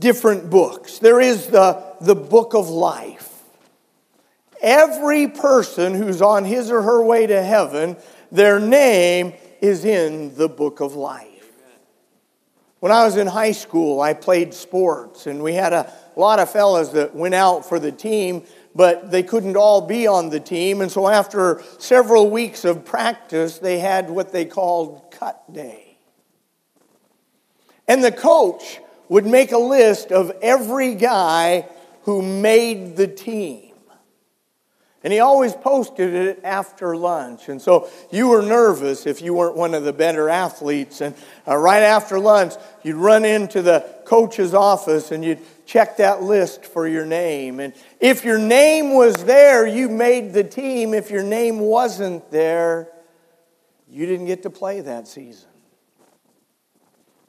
different 0.02 0.50
books. 0.50 0.98
There 0.98 1.20
is 1.20 1.46
the, 1.46 1.82
the 2.00 2.16
book 2.16 2.54
of 2.54 2.68
life. 2.68 3.30
Every 4.60 5.28
person 5.28 5.94
who's 5.94 6.20
on 6.20 6.44
his 6.44 6.70
or 6.70 6.82
her 6.82 7.02
way 7.02 7.26
to 7.26 7.42
heaven, 7.42 7.96
their 8.30 8.60
name 8.60 9.32
is 9.60 9.84
in 9.84 10.34
the 10.34 10.48
book 10.48 10.80
of 10.80 10.94
life. 10.94 11.28
When 12.80 12.90
I 12.90 13.04
was 13.04 13.16
in 13.16 13.28
high 13.28 13.52
school, 13.52 14.00
I 14.00 14.12
played 14.12 14.52
sports, 14.52 15.28
and 15.28 15.40
we 15.40 15.54
had 15.54 15.72
a 15.72 15.92
lot 16.16 16.40
of 16.40 16.50
fellas 16.50 16.88
that 16.90 17.14
went 17.14 17.34
out 17.34 17.64
for 17.64 17.78
the 17.78 17.92
team, 17.92 18.42
but 18.74 19.12
they 19.12 19.22
couldn't 19.22 19.56
all 19.56 19.82
be 19.82 20.08
on 20.08 20.30
the 20.30 20.40
team. 20.40 20.80
And 20.80 20.90
so, 20.90 21.06
after 21.06 21.62
several 21.78 22.28
weeks 22.28 22.64
of 22.64 22.84
practice, 22.84 23.58
they 23.58 23.78
had 23.78 24.10
what 24.10 24.32
they 24.32 24.44
called 24.44 25.12
cut 25.12 25.52
day. 25.52 25.96
And 27.86 28.02
the 28.02 28.10
coach 28.10 28.80
would 29.12 29.26
make 29.26 29.52
a 29.52 29.58
list 29.58 30.10
of 30.10 30.32
every 30.40 30.94
guy 30.94 31.68
who 32.04 32.22
made 32.22 32.96
the 32.96 33.06
team. 33.06 33.74
And 35.04 35.12
he 35.12 35.20
always 35.20 35.52
posted 35.52 36.14
it 36.14 36.40
after 36.42 36.96
lunch. 36.96 37.50
And 37.50 37.60
so 37.60 37.90
you 38.10 38.28
were 38.28 38.40
nervous 38.40 39.04
if 39.04 39.20
you 39.20 39.34
weren't 39.34 39.54
one 39.54 39.74
of 39.74 39.84
the 39.84 39.92
better 39.92 40.30
athletes. 40.30 41.02
And 41.02 41.14
uh, 41.46 41.58
right 41.58 41.82
after 41.82 42.18
lunch, 42.18 42.54
you'd 42.82 42.96
run 42.96 43.26
into 43.26 43.60
the 43.60 43.84
coach's 44.06 44.54
office 44.54 45.12
and 45.12 45.22
you'd 45.22 45.40
check 45.66 45.98
that 45.98 46.22
list 46.22 46.64
for 46.64 46.88
your 46.88 47.04
name. 47.04 47.60
And 47.60 47.74
if 48.00 48.24
your 48.24 48.38
name 48.38 48.94
was 48.94 49.24
there, 49.24 49.66
you 49.66 49.90
made 49.90 50.32
the 50.32 50.44
team. 50.44 50.94
If 50.94 51.10
your 51.10 51.22
name 51.22 51.60
wasn't 51.60 52.30
there, 52.30 52.88
you 53.90 54.06
didn't 54.06 54.26
get 54.26 54.44
to 54.44 54.50
play 54.50 54.80
that 54.80 55.06
season. 55.06 55.51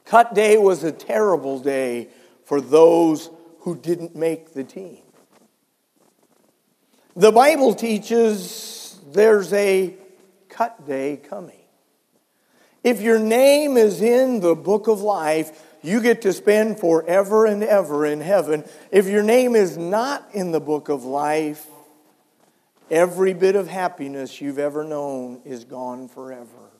Cut 0.04 0.34
day 0.34 0.58
was 0.58 0.84
a 0.84 0.92
terrible 0.92 1.58
day 1.58 2.08
for 2.44 2.60
those 2.60 3.30
who 3.60 3.76
didn't 3.76 4.14
make 4.14 4.52
the 4.52 4.64
team. 4.64 4.98
The 7.16 7.32
Bible 7.32 7.74
teaches 7.74 8.98
there's 9.12 9.52
a 9.52 9.94
cut 10.48 10.86
day 10.86 11.16
coming. 11.16 11.60
If 12.82 13.00
your 13.00 13.18
name 13.18 13.78
is 13.78 14.02
in 14.02 14.40
the 14.40 14.54
book 14.54 14.88
of 14.88 15.00
life, 15.00 15.62
you 15.82 16.02
get 16.02 16.22
to 16.22 16.32
spend 16.32 16.80
forever 16.80 17.46
and 17.46 17.62
ever 17.62 18.04
in 18.04 18.20
heaven. 18.20 18.64
If 18.90 19.06
your 19.06 19.22
name 19.22 19.54
is 19.54 19.78
not 19.78 20.28
in 20.32 20.50
the 20.50 20.60
book 20.60 20.88
of 20.88 21.04
life, 21.04 21.66
every 22.90 23.32
bit 23.32 23.56
of 23.56 23.68
happiness 23.68 24.40
you've 24.40 24.58
ever 24.58 24.84
known 24.84 25.40
is 25.44 25.64
gone 25.64 26.08
forever. 26.08 26.73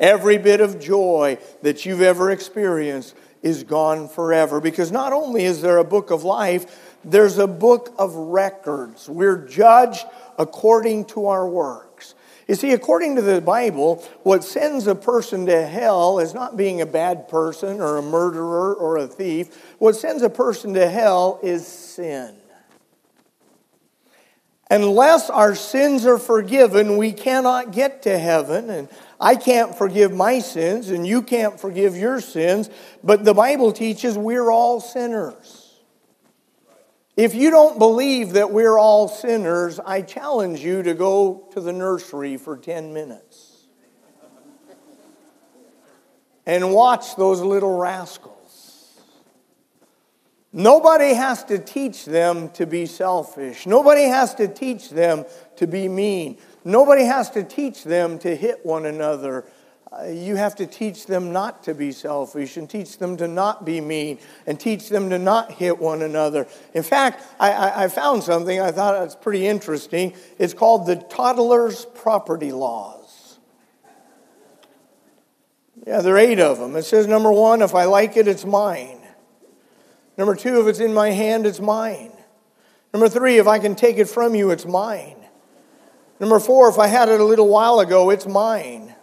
Every 0.00 0.38
bit 0.38 0.60
of 0.60 0.80
joy 0.80 1.38
that 1.62 1.86
you've 1.86 2.02
ever 2.02 2.30
experienced 2.30 3.14
is 3.42 3.62
gone 3.62 4.08
forever. 4.08 4.60
Because 4.60 4.90
not 4.90 5.12
only 5.12 5.44
is 5.44 5.62
there 5.62 5.78
a 5.78 5.84
book 5.84 6.10
of 6.10 6.24
life, 6.24 6.96
there's 7.04 7.38
a 7.38 7.46
book 7.46 7.94
of 7.98 8.14
records. 8.14 9.08
We're 9.08 9.46
judged 9.46 10.06
according 10.38 11.04
to 11.06 11.26
our 11.26 11.48
works. 11.48 12.14
You 12.48 12.54
see, 12.54 12.72
according 12.72 13.16
to 13.16 13.22
the 13.22 13.40
Bible, 13.40 14.04
what 14.22 14.44
sends 14.44 14.86
a 14.86 14.94
person 14.94 15.46
to 15.46 15.66
hell 15.66 16.18
is 16.18 16.34
not 16.34 16.56
being 16.56 16.80
a 16.80 16.86
bad 16.86 17.28
person 17.28 17.80
or 17.80 17.96
a 17.96 18.02
murderer 18.02 18.74
or 18.74 18.98
a 18.98 19.06
thief. 19.06 19.74
What 19.78 19.96
sends 19.96 20.22
a 20.22 20.28
person 20.28 20.74
to 20.74 20.88
hell 20.88 21.38
is 21.42 21.66
sin. 21.66 22.36
Unless 24.70 25.30
our 25.30 25.54
sins 25.54 26.04
are 26.04 26.18
forgiven, 26.18 26.96
we 26.96 27.12
cannot 27.12 27.72
get 27.72 28.02
to 28.02 28.18
heaven. 28.18 28.68
And 28.70 28.88
I 29.20 29.36
can't 29.36 29.76
forgive 29.76 30.12
my 30.12 30.40
sins, 30.40 30.90
and 30.90 31.06
you 31.06 31.22
can't 31.22 31.58
forgive 31.58 31.96
your 31.96 32.20
sins. 32.20 32.70
But 33.02 33.24
the 33.24 33.34
Bible 33.34 33.72
teaches 33.72 34.18
we're 34.18 34.50
all 34.50 34.80
sinners. 34.80 35.80
If 37.16 37.34
you 37.34 37.50
don't 37.50 37.78
believe 37.78 38.32
that 38.32 38.50
we're 38.50 38.76
all 38.76 39.06
sinners, 39.08 39.78
I 39.78 40.02
challenge 40.02 40.60
you 40.60 40.82
to 40.82 40.94
go 40.94 41.48
to 41.52 41.60
the 41.60 41.72
nursery 41.72 42.36
for 42.36 42.56
10 42.56 42.92
minutes 42.92 43.66
and 46.44 46.72
watch 46.72 47.16
those 47.16 47.40
little 47.40 47.76
rascals. 47.76 48.34
Nobody 50.52 51.14
has 51.14 51.42
to 51.44 51.58
teach 51.58 52.04
them 52.04 52.48
to 52.50 52.66
be 52.66 52.86
selfish. 52.86 53.66
Nobody 53.66 54.04
has 54.04 54.34
to 54.36 54.46
teach 54.46 54.90
them 54.90 55.24
to 55.56 55.66
be 55.66 55.88
mean. 55.88 56.38
Nobody 56.64 57.04
has 57.04 57.30
to 57.30 57.44
teach 57.44 57.84
them 57.84 58.18
to 58.20 58.34
hit 58.34 58.64
one 58.64 58.86
another 58.86 59.44
uh, 59.94 60.06
you 60.06 60.34
have 60.34 60.56
to 60.56 60.66
teach 60.66 61.06
them 61.06 61.32
not 61.32 61.62
to 61.62 61.74
be 61.74 61.92
selfish 61.92 62.56
and 62.56 62.68
teach 62.68 62.98
them 62.98 63.16
to 63.16 63.28
not 63.28 63.64
be 63.64 63.80
mean 63.80 64.18
and 64.46 64.58
teach 64.58 64.88
them 64.88 65.10
to 65.10 65.18
not 65.18 65.52
hit 65.52 65.78
one 65.78 66.02
another. 66.02 66.48
In 66.72 66.82
fact, 66.82 67.22
I, 67.38 67.52
I, 67.52 67.84
I 67.84 67.88
found 67.88 68.22
something 68.22 68.60
I 68.60 68.72
thought 68.72 68.98
was 69.00 69.14
pretty 69.14 69.46
interesting. 69.46 70.14
It's 70.38 70.54
called 70.54 70.86
the 70.86 70.96
Toddler's 70.96 71.84
Property 71.84 72.50
Laws. 72.50 73.38
Yeah, 75.86 76.00
there 76.00 76.14
are 76.14 76.18
eight 76.18 76.40
of 76.40 76.58
them. 76.58 76.74
It 76.76 76.84
says 76.84 77.06
number 77.06 77.30
one, 77.30 77.62
if 77.62 77.74
I 77.74 77.84
like 77.84 78.16
it, 78.16 78.26
it's 78.26 78.44
mine. 78.44 79.00
Number 80.16 80.34
two, 80.34 80.60
if 80.60 80.66
it's 80.66 80.80
in 80.80 80.94
my 80.94 81.10
hand, 81.10 81.46
it's 81.46 81.60
mine. 81.60 82.10
Number 82.92 83.08
three, 83.08 83.38
if 83.38 83.46
I 83.46 83.58
can 83.58 83.74
take 83.74 83.98
it 83.98 84.08
from 84.08 84.34
you, 84.34 84.50
it's 84.50 84.64
mine. 84.64 85.23
Number 86.20 86.38
four, 86.38 86.68
if 86.68 86.78
I 86.78 86.86
had 86.86 87.08
it 87.08 87.20
a 87.20 87.24
little 87.24 87.48
while 87.48 87.80
ago, 87.80 88.10
it's 88.10 88.26
mine. 88.26 88.94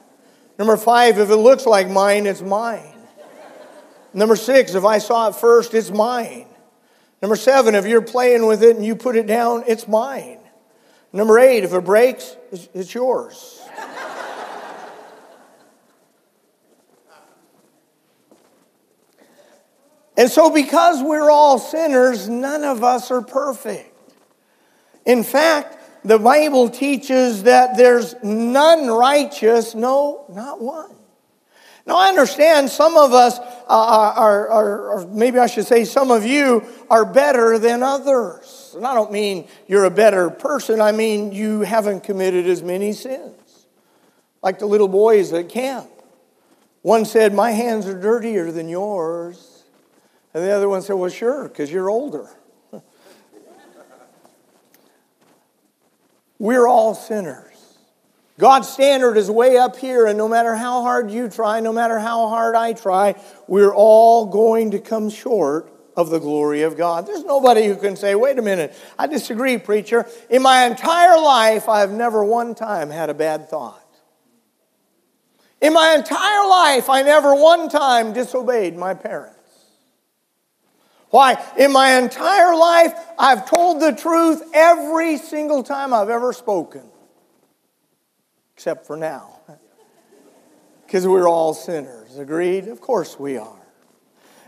Number 0.58 0.78
five, 0.78 1.18
if 1.18 1.30
it 1.30 1.36
looks 1.36 1.66
like 1.66 1.90
mine, 1.90 2.26
it's 2.26 2.42
mine. 2.42 2.94
Number 4.14 4.36
six, 4.36 4.76
if 4.76 4.86
I 4.86 4.98
saw 4.98 5.30
it 5.30 5.36
first, 5.36 5.74
it's 5.74 5.90
mine. 5.92 6.46
Number 7.22 7.36
seven, 7.36 7.76
if 7.76 7.86
you're 7.86 8.02
playing 8.02 8.46
with 8.46 8.64
it 8.64 8.76
and 8.76 8.86
you 8.86 8.96
put 8.96 9.16
it 9.16 9.28
down, 9.28 9.64
it's 9.68 9.88
mine. 9.88 10.40
Number 11.14 11.40
eight, 11.40 11.64
if 11.64 11.74
it 11.74 11.84
breaks, 11.84 12.36
it's, 12.52 12.94
yours. 12.94 13.62
and 20.18 20.30
so, 20.30 20.50
because 20.50 21.04
we're 21.04 21.30
all 21.30 21.60
sinners, 21.60 22.30
none 22.30 22.64
of 22.64 22.84
us 22.84 23.12
are 23.12 23.22
perfect. 23.22 23.90
In 25.06 25.24
fact, 25.24 25.78
the 26.04 26.18
Bible 26.18 26.70
teaches 26.70 27.44
that 27.44 27.78
there's 27.78 28.16
none 28.24 28.88
righteous, 28.88 29.76
no, 29.76 30.26
not 30.30 30.60
one. 30.60 30.96
Now, 31.86 31.98
I 31.98 32.10
understand 32.10 32.70
some 32.70 32.96
of 32.96 33.14
us 33.14 33.40
uh, 33.40 33.44
are, 33.68 34.50
are, 34.50 34.90
or 34.90 35.08
maybe 35.08 35.40
I 35.40 35.48
should 35.48 35.66
say, 35.66 35.84
some 35.86 36.12
of 36.12 36.26
you 36.26 36.64
are 36.90 37.06
better 37.06 37.58
than 37.58 37.82
others. 37.82 38.74
And 38.76 38.86
I 38.86 38.94
don't 38.94 39.12
mean 39.12 39.48
you're 39.68 39.86
a 39.86 39.92
better 39.92 40.30
person, 40.30 40.80
I 40.80 40.92
mean 40.92 41.32
you 41.32 41.62
haven't 41.62 42.04
committed 42.04 42.48
as 42.48 42.62
many 42.62 42.94
sins. 42.94 43.36
Like 44.44 44.60
the 44.60 44.68
little 44.68 44.88
boys 44.88 45.34
at 45.34 45.50
camp. 45.50 45.90
One 46.82 47.06
said, 47.06 47.34
My 47.34 47.52
hands 47.52 47.86
are 47.88 48.00
dirtier 48.00 48.52
than 48.52 48.70
yours. 48.70 49.64
And 50.34 50.44
the 50.44 50.52
other 50.52 50.70
one 50.70 50.82
said, 50.82 50.94
Well, 50.94 51.10
sure, 51.10 51.48
because 51.48 51.72
you're 51.72 51.90
older. 51.90 52.30
We're 56.42 56.68
all 56.68 56.96
sinners. 56.96 57.54
God's 58.40 58.68
standard 58.68 59.16
is 59.16 59.30
way 59.30 59.58
up 59.58 59.78
here, 59.78 60.08
and 60.08 60.18
no 60.18 60.28
matter 60.28 60.56
how 60.56 60.82
hard 60.82 61.12
you 61.12 61.30
try, 61.30 61.60
no 61.60 61.72
matter 61.72 62.00
how 62.00 62.30
hard 62.30 62.56
I 62.56 62.74
try, 62.74 63.14
we're 63.48 63.76
all 63.76 64.26
going 64.26 64.72
to 64.72 64.80
come 64.80 65.12
short 65.12 65.72
of 65.96 66.10
the 66.10 66.18
glory 66.18 66.64
of 66.64 66.76
God. 66.76 67.06
There's 67.06 67.24
nobody 67.24 67.68
who 67.68 67.76
can 67.76 67.96
say, 67.96 68.16
wait 68.16 68.40
a 68.40 68.42
minute, 68.42 68.76
I 68.98 69.06
disagree, 69.06 69.60
preacher. 69.60 70.08
In 70.32 70.42
my 70.42 70.66
entire 70.66 71.20
life, 71.20 71.70
I've 71.70 71.92
never 71.92 72.24
one 72.24 72.56
time 72.56 72.90
had 72.90 73.12
a 73.12 73.14
bad 73.14 73.48
thought. 73.48 73.88
In 75.62 75.74
my 75.74 75.94
entire 75.94 76.50
life, 76.50 76.90
I 76.90 77.04
never 77.04 77.36
one 77.36 77.70
time 77.70 78.14
disobeyed 78.14 78.76
my 78.76 78.96
parents. 78.96 79.41
Why? 81.12 81.44
In 81.58 81.72
my 81.72 81.98
entire 82.00 82.56
life, 82.56 82.94
I've 83.20 83.48
told 83.50 83.82
the 83.82 83.92
truth 83.92 84.42
every 84.54 85.18
single 85.18 85.62
time 85.62 85.94
I've 85.94 86.10
ever 86.10 86.34
spoken, 86.34 86.84
except 88.56 88.88
for 88.88 88.98
now. 88.98 89.40
Because 90.86 91.06
we're 91.06 91.28
all 91.28 91.54
sinners. 91.54 92.18
Agreed? 92.18 92.68
Of 92.68 92.82
course 92.82 93.20
we 93.20 93.38
are. 93.38 93.62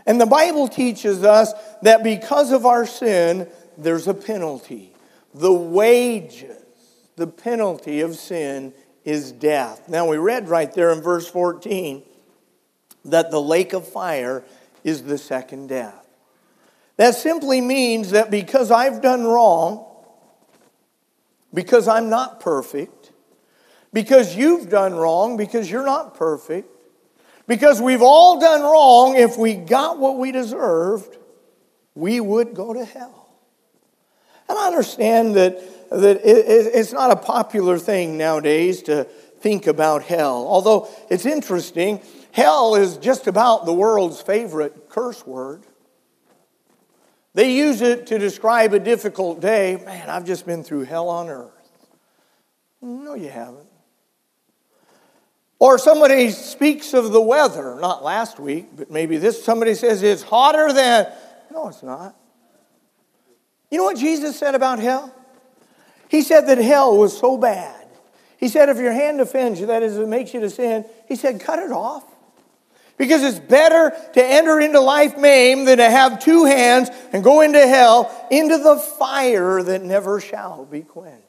And 0.06 0.20
the 0.20 0.26
Bible 0.26 0.68
teaches 0.68 1.22
us 1.22 1.52
that 1.82 2.02
because 2.02 2.52
of 2.52 2.66
our 2.66 2.86
sin, 2.86 3.48
there's 3.78 4.08
a 4.08 4.14
penalty. 4.14 4.92
The 5.34 5.52
wages, 5.52 6.62
the 7.16 7.26
penalty 7.26 8.00
of 8.00 8.14
sin 8.16 8.74
is 9.04 9.32
death. 9.32 9.88
Now, 9.88 10.08
we 10.08 10.16
read 10.16 10.48
right 10.48 10.72
there 10.72 10.90
in 10.92 11.02
verse 11.02 11.28
14 11.28 12.02
that 13.06 13.30
the 13.30 13.40
lake 13.40 13.72
of 13.72 13.86
fire 13.86 14.44
is 14.82 15.02
the 15.02 15.18
second 15.18 15.68
death. 15.68 16.03
That 16.96 17.14
simply 17.14 17.60
means 17.60 18.10
that 18.10 18.30
because 18.30 18.70
I've 18.70 19.02
done 19.02 19.24
wrong, 19.24 19.84
because 21.52 21.88
I'm 21.88 22.08
not 22.08 22.40
perfect, 22.40 23.12
because 23.92 24.36
you've 24.36 24.68
done 24.68 24.94
wrong, 24.94 25.36
because 25.36 25.70
you're 25.70 25.84
not 25.84 26.14
perfect, 26.14 26.68
because 27.46 27.80
we've 27.80 28.02
all 28.02 28.40
done 28.40 28.62
wrong, 28.62 29.16
if 29.16 29.36
we 29.36 29.54
got 29.54 29.98
what 29.98 30.18
we 30.18 30.32
deserved, 30.32 31.18
we 31.94 32.20
would 32.20 32.54
go 32.54 32.72
to 32.72 32.84
hell. 32.84 33.28
And 34.48 34.58
I 34.58 34.66
understand 34.66 35.36
that, 35.36 35.90
that 35.90 36.20
it's 36.24 36.92
not 36.92 37.10
a 37.10 37.16
popular 37.16 37.78
thing 37.78 38.18
nowadays 38.18 38.82
to 38.82 39.04
think 39.40 39.66
about 39.66 40.02
hell. 40.02 40.46
Although 40.48 40.88
it's 41.10 41.26
interesting, 41.26 42.00
hell 42.32 42.74
is 42.74 42.96
just 42.98 43.26
about 43.26 43.66
the 43.66 43.72
world's 43.72 44.20
favorite 44.20 44.88
curse 44.88 45.26
word. 45.26 45.62
They 47.34 47.52
use 47.52 47.82
it 47.82 48.06
to 48.06 48.18
describe 48.18 48.72
a 48.74 48.78
difficult 48.78 49.40
day. 49.40 49.82
Man, 49.84 50.08
I've 50.08 50.24
just 50.24 50.46
been 50.46 50.62
through 50.62 50.84
hell 50.84 51.08
on 51.08 51.28
earth. 51.28 51.50
No, 52.80 53.14
you 53.14 53.28
haven't. 53.28 53.68
Or 55.58 55.78
somebody 55.78 56.30
speaks 56.30 56.94
of 56.94 57.12
the 57.12 57.20
weather, 57.20 57.76
not 57.80 58.04
last 58.04 58.38
week, 58.38 58.68
but 58.76 58.90
maybe 58.90 59.16
this. 59.16 59.42
Somebody 59.44 59.74
says 59.74 60.02
it's 60.02 60.22
hotter 60.22 60.72
than. 60.72 61.06
No, 61.50 61.68
it's 61.68 61.82
not. 61.82 62.14
You 63.70 63.78
know 63.78 63.84
what 63.84 63.96
Jesus 63.96 64.38
said 64.38 64.54
about 64.54 64.78
hell? 64.78 65.12
He 66.08 66.22
said 66.22 66.42
that 66.42 66.58
hell 66.58 66.96
was 66.96 67.18
so 67.18 67.36
bad. 67.36 67.88
He 68.36 68.48
said, 68.48 68.68
if 68.68 68.76
your 68.76 68.92
hand 68.92 69.20
offends 69.20 69.58
you, 69.58 69.66
that 69.66 69.82
is, 69.82 69.96
it 69.96 70.06
makes 70.06 70.34
you 70.34 70.40
to 70.40 70.50
sin, 70.50 70.84
he 71.08 71.16
said, 71.16 71.40
cut 71.40 71.58
it 71.58 71.72
off. 71.72 72.04
Because 72.96 73.22
it's 73.24 73.40
better 73.40 73.92
to 74.12 74.24
enter 74.24 74.60
into 74.60 74.80
life 74.80 75.18
maimed 75.18 75.66
than 75.66 75.78
to 75.78 75.90
have 75.90 76.22
two 76.22 76.44
hands 76.44 76.90
and 77.12 77.24
go 77.24 77.40
into 77.40 77.66
hell, 77.66 78.28
into 78.30 78.56
the 78.58 78.76
fire 78.76 79.62
that 79.62 79.82
never 79.82 80.20
shall 80.20 80.64
be 80.64 80.82
quenched. 80.82 81.22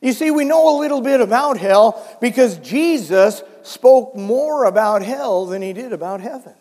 You 0.00 0.12
see, 0.12 0.30
we 0.30 0.44
know 0.44 0.76
a 0.76 0.80
little 0.80 1.00
bit 1.00 1.20
about 1.20 1.56
hell 1.56 2.06
because 2.20 2.58
Jesus 2.58 3.42
spoke 3.62 4.14
more 4.14 4.64
about 4.64 5.02
hell 5.02 5.46
than 5.46 5.62
he 5.62 5.72
did 5.72 5.92
about 5.92 6.20
heaven. 6.20 6.54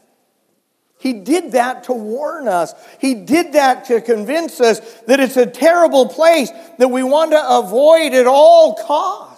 He 0.97 1.11
did 1.11 1.51
that 1.51 1.83
to 1.83 1.93
warn 1.93 2.47
us. 2.47 2.73
He 2.99 3.13
did 3.13 3.53
that 3.53 3.85
to 3.85 3.99
convince 3.99 4.61
us 4.61 4.79
that 5.01 5.19
it's 5.19 5.35
a 5.35 5.45
terrible 5.45 6.07
place 6.07 6.49
that 6.79 6.87
we 6.87 7.03
want 7.03 7.31
to 7.31 7.57
avoid 7.57 8.13
at 8.13 8.25
all 8.25 8.75
costs. 8.75 9.32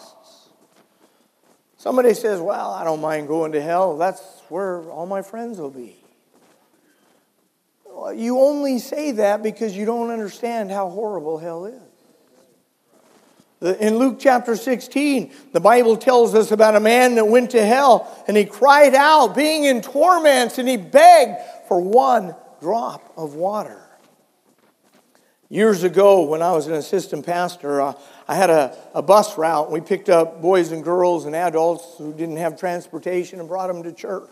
Somebody 1.85 2.15
says, 2.15 2.41
Well, 2.41 2.71
I 2.71 2.83
don't 2.83 2.99
mind 2.99 3.27
going 3.27 3.51
to 3.51 3.61
hell. 3.61 3.95
That's 3.95 4.19
where 4.49 4.81
all 4.89 5.05
my 5.05 5.21
friends 5.21 5.59
will 5.59 5.69
be. 5.69 5.95
You 8.15 8.39
only 8.39 8.79
say 8.79 9.11
that 9.11 9.43
because 9.43 9.77
you 9.77 9.85
don't 9.85 10.09
understand 10.09 10.71
how 10.71 10.89
horrible 10.89 11.37
hell 11.37 11.65
is. 13.61 13.77
In 13.79 13.99
Luke 13.99 14.17
chapter 14.19 14.55
16, 14.55 15.31
the 15.53 15.59
Bible 15.59 15.95
tells 15.95 16.33
us 16.33 16.49
about 16.49 16.75
a 16.75 16.79
man 16.79 17.13
that 17.15 17.27
went 17.27 17.51
to 17.51 17.63
hell 17.63 18.11
and 18.27 18.35
he 18.35 18.45
cried 18.45 18.95
out, 18.95 19.35
being 19.35 19.65
in 19.65 19.83
torments, 19.83 20.57
and 20.57 20.67
he 20.67 20.77
begged 20.77 21.39
for 21.67 21.79
one 21.79 22.35
drop 22.61 23.13
of 23.15 23.35
water. 23.35 23.84
Years 25.49 25.83
ago, 25.83 26.23
when 26.23 26.41
I 26.41 26.53
was 26.53 26.65
an 26.65 26.73
assistant 26.73 27.23
pastor, 27.23 27.79
uh, 27.79 27.93
I 28.27 28.33
had 28.33 28.49
a, 28.49 28.75
a 28.95 29.03
bus 29.03 29.37
route. 29.37 29.71
We 29.71 29.79
picked 29.79 30.09
up 30.09 30.41
boys 30.41 30.71
and 30.71 30.83
girls 30.83 31.25
and 31.25 31.35
adults 31.35 31.99
who 31.99 32.13
didn't 32.13 32.37
have 32.37 32.59
transportation 32.59 33.39
and 33.39 33.47
brought 33.47 33.67
them 33.67 33.83
to 33.83 33.93
church. 33.93 34.29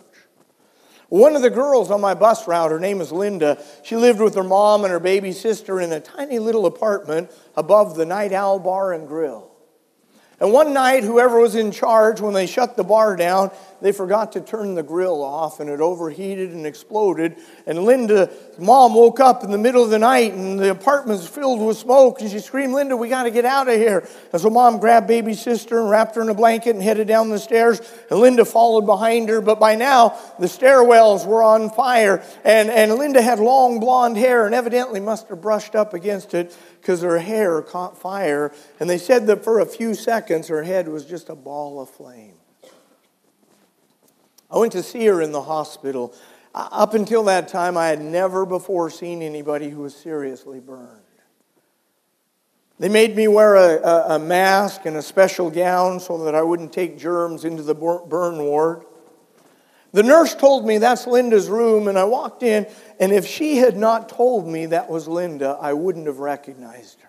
One 1.10 1.36
of 1.36 1.44
the 1.44 1.52
girls 1.52 1.92
on 1.92 2.02
my 2.02 2.16
bus 2.16 2.48
route, 2.48 2.72
her 2.72 2.80
name 2.80 3.00
is 3.00 3.12
Linda, 3.12 3.64
she 3.84 3.96
lived 3.96 4.20
with 4.20 4.34
her 4.34 4.44
mom 4.44 4.84
and 4.84 4.92
her 4.92 5.00
baby 5.00 5.32
sister 5.32 5.80
in 5.80 5.92
a 5.92 6.00
tiny 6.00 6.40
little 6.40 6.66
apartment 6.66 7.30
above 7.56 7.96
the 7.96 8.08
Night 8.08 8.34
Owl 8.34 8.58
Bar 8.58 8.94
and 8.94 9.08
Grill. 9.08 9.52
And 10.40 10.52
one 10.52 10.74
night, 10.74 11.04
whoever 11.04 11.40
was 11.40 11.54
in 11.54 11.72
charge, 11.72 12.20
when 12.20 12.34
they 12.34 12.48
shut 12.48 12.76
the 12.76 12.84
bar 12.84 13.16
down, 13.16 13.52
they 13.84 13.92
forgot 13.92 14.32
to 14.32 14.40
turn 14.40 14.76
the 14.76 14.82
grill 14.82 15.22
off 15.22 15.60
and 15.60 15.70
it 15.70 15.82
overheated 15.82 16.52
and 16.52 16.66
exploded. 16.66 17.36
And 17.68 17.84
Linda's 17.84 18.30
mom 18.58 18.94
woke 18.94 19.20
up 19.20 19.44
in 19.44 19.52
the 19.52 19.58
middle 19.58 19.84
of 19.84 19.90
the 19.90 20.00
night 20.00 20.32
and 20.32 20.58
the 20.58 20.72
apartment's 20.72 21.28
filled 21.28 21.60
with 21.60 21.76
smoke. 21.76 22.22
And 22.22 22.32
she 22.32 22.40
screamed, 22.40 22.72
Linda, 22.72 22.96
we 22.96 23.10
got 23.10 23.24
to 23.24 23.32
get 23.32 23.44
out 23.44 23.68
of 23.68 23.76
here. 23.76 24.08
And 24.32 24.42
so 24.42 24.50
mom 24.50 24.80
grabbed 24.80 25.08
baby 25.08 25.34
sister 25.34 25.82
and 25.82 25.90
wrapped 25.90 26.16
her 26.16 26.22
in 26.22 26.30
a 26.30 26.34
blanket 26.34 26.70
and 26.70 26.82
headed 26.82 27.10
down 27.10 27.30
the 27.30 27.38
stairs. 27.38 27.82
And 28.10 28.22
Linda 28.22 28.46
followed 28.46 28.86
behind 28.86 29.28
her. 29.28 29.42
But 29.42 29.60
by 29.60 29.76
now, 29.76 30.18
the 30.40 30.48
stairwells 30.48 31.26
were 31.26 31.44
on 31.44 31.70
fire. 31.70 32.24
And, 32.46 32.70
and 32.70 32.96
Linda 32.96 33.22
had 33.22 33.40
long 33.40 33.82
blonde 33.82 34.16
hair 34.16 34.46
and 34.46 34.56
evidently 34.56 35.02
must 35.02 35.28
have 35.28 35.42
brushed 35.42 35.76
up 35.76 35.94
against 35.94 36.34
it 36.34 36.58
because 36.80 37.02
her 37.02 37.20
hair 37.20 37.62
caught 37.62 37.98
fire. 37.98 38.54
And 38.80 38.90
they 38.90 38.98
said 38.98 39.28
that 39.28 39.44
for 39.44 39.60
a 39.60 39.66
few 39.66 39.94
seconds, 39.94 40.48
her 40.48 40.64
head 40.64 40.88
was 40.88 41.04
just 41.04 41.28
a 41.28 41.36
ball 41.36 41.82
of 41.82 41.90
flame. 41.90 42.36
I 44.54 44.58
went 44.58 44.74
to 44.74 44.84
see 44.84 45.06
her 45.08 45.20
in 45.22 45.32
the 45.32 45.42
hospital. 45.42 46.14
Uh, 46.54 46.70
up 46.72 46.94
until 46.94 47.24
that 47.24 47.48
time, 47.48 47.76
I 47.76 47.88
had 47.88 48.02
never 48.02 48.46
before 48.46 48.92
seen 48.92 49.24
anybody 49.24 49.70
who 49.70 49.82
was 49.82 49.96
seriously 49.96 50.60
burned. 50.60 51.02
They 52.78 52.90
made 52.90 53.16
me 53.16 53.28
wear 53.28 53.56
a, 53.56 53.82
a, 53.82 54.16
a, 54.16 54.20
mask 54.20 54.86
and 54.86 54.98
a 54.98 55.02
special 55.02 55.50
gown 55.50 56.00
so 56.00 56.26
that 56.26 56.36
I 56.36 56.42
wouldn't 56.42 56.74
take 56.74 56.98
germs 56.98 57.46
into 57.46 57.64
the 57.64 57.74
burn 57.74 58.40
ward. 58.40 58.84
The 59.92 60.04
nurse 60.04 60.36
told 60.36 60.66
me 60.66 60.80
that's 60.80 61.08
Linda's 61.08 61.50
room, 61.50 61.88
and 61.88 61.98
I 61.98 62.04
walked 62.04 62.44
in, 62.44 62.68
and 63.00 63.12
if 63.12 63.26
she 63.26 63.58
had 63.58 63.78
not 63.78 64.10
told 64.10 64.48
me 64.48 64.68
that 64.68 64.90
was 64.90 65.08
Linda, 65.08 65.58
I 65.62 65.74
wouldn't 65.74 66.08
have 66.08 66.18
recognized 66.20 67.00
her. 67.02 67.03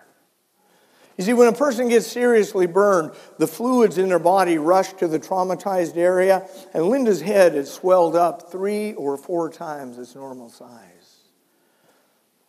You 1.17 1.23
see, 1.23 1.33
when 1.33 1.47
a 1.47 1.53
person 1.53 1.87
gets 1.87 2.07
seriously 2.07 2.67
burned, 2.67 3.11
the 3.37 3.47
fluids 3.47 3.97
in 3.97 4.09
their 4.09 4.19
body 4.19 4.57
rush 4.57 4.91
to 4.93 5.07
the 5.07 5.19
traumatized 5.19 5.95
area, 5.95 6.47
and 6.73 6.89
Linda's 6.89 7.21
head 7.21 7.53
had 7.53 7.67
swelled 7.67 8.15
up 8.15 8.51
three 8.51 8.93
or 8.93 9.15
four 9.15 9.49
times 9.49 9.97
its 9.97 10.13
normal 10.13 10.49
size. 10.49 10.91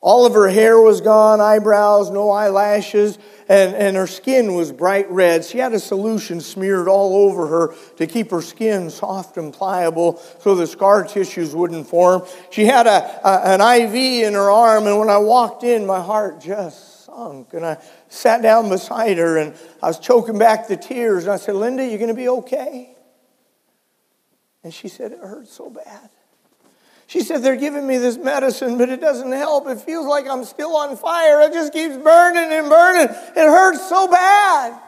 All 0.01 0.27
of 0.27 0.35
her 0.35 0.49
hair 0.49 0.81
was 0.81 1.01
gone, 1.01 1.41
eyebrows, 1.41 2.11
no 2.11 2.31
eyelashes, 2.31 3.19
and, 3.49 3.75
and 3.75 3.97
her 3.97 4.07
skin 4.07 4.55
was 4.55 4.71
bright 4.71 5.11
red. 5.11 5.45
She 5.45 5.59
had 5.59 5.73
a 5.73 5.81
solution 5.81 6.41
smeared 6.41 6.87
all 6.87 7.17
over 7.17 7.47
her 7.47 7.75
to 7.97 8.07
keep 8.07 8.31
her 8.31 8.43
skin 8.43 8.91
soft 8.91 9.37
and 9.37 9.53
pliable 9.53 10.21
so 10.41 10.55
the 10.55 10.67
scar 10.67 11.05
tissues 11.05 11.55
wouldn't 11.55 11.89
form. 11.89 12.23
She 12.51 12.67
had 12.67 12.87
a, 12.87 13.21
a 13.27 13.55
an 13.55 13.61
IV 13.61 13.95
in 13.95 14.35
her 14.35 14.51
arm, 14.51 14.87
and 14.87 14.99
when 14.99 15.09
I 15.09 15.19
walked 15.19 15.65
in, 15.65 15.87
my 15.87 16.01
heart 16.01 16.41
just 16.41 16.86
sunk. 17.17 17.55
And 17.55 17.65
I 17.65 17.79
sat 18.09 18.43
down 18.43 18.69
beside 18.69 19.19
her 19.19 19.39
and 19.39 19.55
I 19.83 19.89
was 19.89 19.99
choking 19.99 20.39
back 20.39 20.69
the 20.69 20.77
tears. 20.77 21.25
And 21.25 21.33
I 21.33 21.37
said, 21.37 21.55
Linda, 21.55 21.87
you're 21.87 21.99
going 21.99 22.09
to 22.09 22.15
be 22.15 22.29
okay? 22.29 22.95
And 24.63 24.73
she 24.73 24.89
said, 24.89 25.13
It 25.13 25.21
hurts 25.21 25.53
so 25.53 25.71
bad. 25.71 26.11
She 27.07 27.21
said, 27.21 27.43
They're 27.43 27.57
giving 27.57 27.87
me 27.87 27.99
this 27.99 28.17
medicine, 28.17 28.79
but 28.79 28.89
it 28.89 29.01
doesn't 29.01 29.33
help. 29.33 29.69
It 29.69 29.81
feels 29.81 30.07
like 30.07 30.27
I'm 30.27 30.45
still 30.45 30.77
on 30.77 30.97
fire. 30.97 31.43
It 31.43 31.53
just 31.53 31.73
keeps 31.73 31.97
burning 31.97 32.53
and 32.53 32.69
burning. 32.69 33.09
It 33.09 33.37
hurts 33.37 33.89
so 33.89 34.09
bad. 34.09 34.81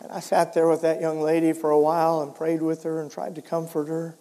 And 0.00 0.12
I 0.12 0.20
sat 0.20 0.52
there 0.52 0.68
with 0.68 0.82
that 0.82 1.00
young 1.00 1.20
lady 1.20 1.52
for 1.52 1.70
a 1.70 1.80
while 1.80 2.20
and 2.20 2.34
prayed 2.34 2.62
with 2.62 2.82
her 2.82 3.00
and 3.00 3.10
tried 3.10 3.34
to 3.36 3.42
comfort 3.42 3.88
her. 3.88 4.16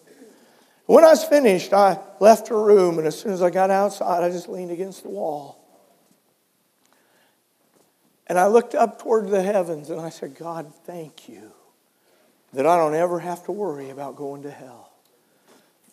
When 0.86 1.04
I 1.04 1.10
was 1.10 1.24
finished, 1.24 1.72
I 1.72 1.98
left 2.20 2.50
her 2.50 2.62
room, 2.62 2.98
and 2.98 3.08
as 3.08 3.18
soon 3.18 3.32
as 3.32 3.42
I 3.42 3.50
got 3.50 3.70
outside, 3.70 4.22
I 4.22 4.30
just 4.30 4.50
leaned 4.50 4.72
against 4.72 5.04
the 5.04 5.10
wall. 5.10 5.63
And 8.28 8.40
I 8.40 8.48
looked 8.48 8.74
up 8.74 9.02
toward 9.02 9.30
the 9.30 9.42
heavens 9.42 9.90
and 9.90 10.00
I 10.00 10.10
said, 10.10 10.36
God, 10.36 10.74
thank 10.86 11.28
you 11.28 11.52
that 12.54 12.66
I 12.66 12.78
don't 12.78 12.96
ever 12.96 13.20
have 13.20 13.44
to 13.46 13.52
worry 13.52 13.90
about 13.90 14.16
going 14.16 14.44
to 14.44 14.52
hell. 14.52 14.94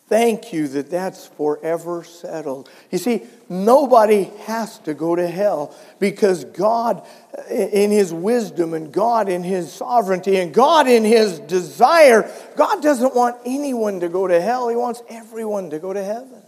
Thank 0.07 0.51
you 0.51 0.67
that 0.67 0.89
that's 0.89 1.27
forever 1.27 2.03
settled. 2.03 2.69
You 2.91 2.97
see, 2.97 3.21
nobody 3.47 4.23
has 4.45 4.77
to 4.79 4.93
go 4.93 5.15
to 5.15 5.25
hell 5.25 5.73
because 5.99 6.43
God, 6.43 7.07
in 7.49 7.91
His 7.91 8.13
wisdom, 8.13 8.73
and 8.73 8.91
God, 8.91 9.29
in 9.29 9.41
His 9.41 9.71
sovereignty, 9.71 10.35
and 10.35 10.53
God, 10.53 10.89
in 10.89 11.05
His 11.05 11.39
desire, 11.39 12.29
God 12.57 12.83
doesn't 12.83 13.15
want 13.15 13.37
anyone 13.45 14.01
to 14.01 14.09
go 14.09 14.27
to 14.27 14.41
hell. 14.41 14.67
He 14.67 14.75
wants 14.75 15.01
everyone 15.07 15.69
to 15.69 15.79
go 15.79 15.93
to 15.93 16.03
heaven. 16.03 16.43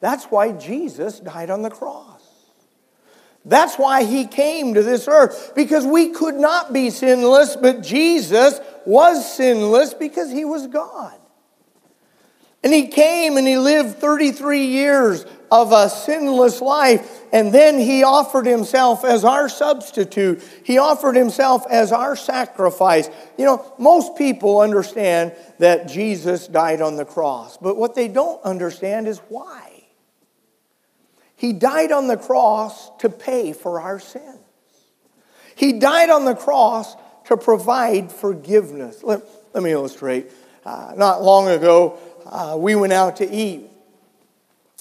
That's 0.00 0.24
why 0.24 0.50
Jesus 0.50 1.20
died 1.20 1.50
on 1.50 1.62
the 1.62 1.70
cross. 1.70 2.15
That's 3.46 3.76
why 3.76 4.02
he 4.02 4.26
came 4.26 4.74
to 4.74 4.82
this 4.82 5.06
earth, 5.06 5.52
because 5.54 5.86
we 5.86 6.10
could 6.10 6.34
not 6.34 6.72
be 6.72 6.90
sinless, 6.90 7.56
but 7.56 7.80
Jesus 7.80 8.60
was 8.84 9.36
sinless 9.36 9.94
because 9.94 10.32
he 10.32 10.44
was 10.44 10.66
God. 10.66 11.14
And 12.64 12.74
he 12.74 12.88
came 12.88 13.36
and 13.36 13.46
he 13.46 13.56
lived 13.56 13.98
33 13.98 14.66
years 14.66 15.24
of 15.52 15.70
a 15.70 15.88
sinless 15.88 16.60
life. 16.60 17.20
And 17.32 17.52
then 17.52 17.78
he 17.78 18.02
offered 18.02 18.46
himself 18.46 19.04
as 19.04 19.24
our 19.24 19.48
substitute. 19.48 20.42
He 20.64 20.78
offered 20.78 21.14
himself 21.14 21.64
as 21.70 21.92
our 21.92 22.16
sacrifice. 22.16 23.08
You 23.38 23.44
know, 23.44 23.74
most 23.78 24.16
people 24.16 24.60
understand 24.60 25.32
that 25.58 25.86
Jesus 25.86 26.48
died 26.48 26.80
on 26.80 26.96
the 26.96 27.04
cross, 27.04 27.56
but 27.56 27.76
what 27.76 27.94
they 27.94 28.08
don't 28.08 28.42
understand 28.42 29.06
is 29.06 29.18
why. 29.28 29.65
He 31.36 31.52
died 31.52 31.92
on 31.92 32.06
the 32.06 32.16
cross 32.16 32.90
to 32.98 33.08
pay 33.08 33.52
for 33.52 33.80
our 33.80 34.00
sins. 34.00 34.38
He 35.54 35.74
died 35.74 36.10
on 36.10 36.24
the 36.24 36.34
cross 36.34 36.96
to 37.26 37.36
provide 37.36 38.10
forgiveness. 38.10 39.02
Let, 39.02 39.22
let 39.52 39.62
me 39.62 39.72
illustrate. 39.72 40.30
Uh, 40.64 40.94
not 40.96 41.22
long 41.22 41.48
ago, 41.48 41.98
uh, 42.24 42.56
we 42.58 42.74
went 42.74 42.92
out 42.92 43.16
to 43.16 43.30
eat 43.30 43.70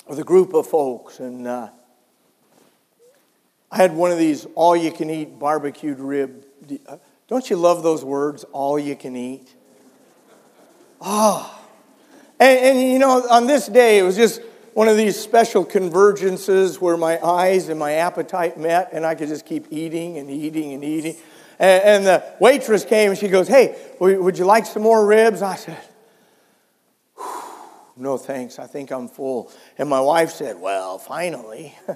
with 0.08 0.20
a 0.20 0.24
group 0.24 0.54
of 0.54 0.68
folks, 0.68 1.20
and 1.20 1.48
uh, 1.48 1.70
I 3.72 3.78
had 3.78 3.94
one 3.94 4.12
of 4.12 4.18
these 4.18 4.46
all 4.56 4.76
you 4.76 4.92
can 4.92 5.10
eat 5.10 5.38
barbecued 5.38 6.00
rib. 6.00 6.46
Uh, 6.88 6.98
don't 7.28 7.50
you 7.50 7.56
love 7.56 7.84
those 7.84 8.04
words, 8.06 8.44
all 8.52 8.80
you 8.80 8.96
can 8.96 9.16
eat? 9.16 9.54
Ah. 11.02 11.52
Oh. 11.52 11.62
And, 12.40 12.60
and, 12.60 12.92
you 12.92 13.00
know, 13.00 13.26
on 13.30 13.48
this 13.48 13.68
day, 13.68 13.98
it 13.98 14.04
was 14.04 14.18
just 14.18 14.42
one 14.76 14.90
of 14.90 14.98
these 14.98 15.18
special 15.18 15.66
convergences 15.66 16.82
where 16.82 16.98
my 16.98 17.18
eyes 17.26 17.70
and 17.70 17.80
my 17.80 17.94
appetite 17.94 18.58
met, 18.58 18.90
and 18.92 19.06
I 19.06 19.16
could 19.16 19.30
just 19.30 19.46
keep 19.46 19.68
eating 19.70 20.18
and 20.18 20.30
eating 20.30 20.74
and 20.74 20.84
eating. 20.84 21.16
And, 21.58 21.84
and 21.84 22.06
the 22.06 22.24
waitress 22.42 22.84
came 22.84 23.12
and 23.12 23.18
she 23.18 23.30
goes, 23.30 23.48
Hey, 23.48 23.78
would 24.02 24.38
you 24.38 24.44
like 24.44 24.66
some 24.66 24.84
more 24.84 25.06
ribs? 25.06 25.42
I 25.42 25.56
said, 25.56 25.80
No 27.96 28.18
thanks, 28.18 28.60
I 28.60 28.68
think 28.68 28.92
I'm 28.92 29.08
full. 29.08 29.50
And 29.78 29.88
my 29.88 30.02
wife 30.02 30.32
said, 30.32 30.60
Well, 30.60 30.98
finally. 30.98 31.74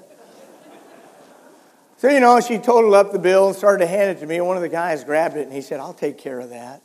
so, 1.98 2.08
you 2.08 2.20
know, 2.20 2.40
she 2.40 2.56
totaled 2.56 2.94
up 2.94 3.12
the 3.12 3.18
bill 3.18 3.48
and 3.48 3.56
started 3.56 3.84
to 3.84 3.90
hand 3.90 4.16
it 4.16 4.20
to 4.20 4.26
me. 4.26 4.36
And 4.36 4.46
one 4.46 4.56
of 4.56 4.62
the 4.62 4.70
guys 4.70 5.04
grabbed 5.04 5.36
it 5.36 5.42
and 5.42 5.52
he 5.52 5.60
said, 5.60 5.80
I'll 5.80 5.92
take 5.92 6.16
care 6.16 6.40
of 6.40 6.48
that. 6.48 6.82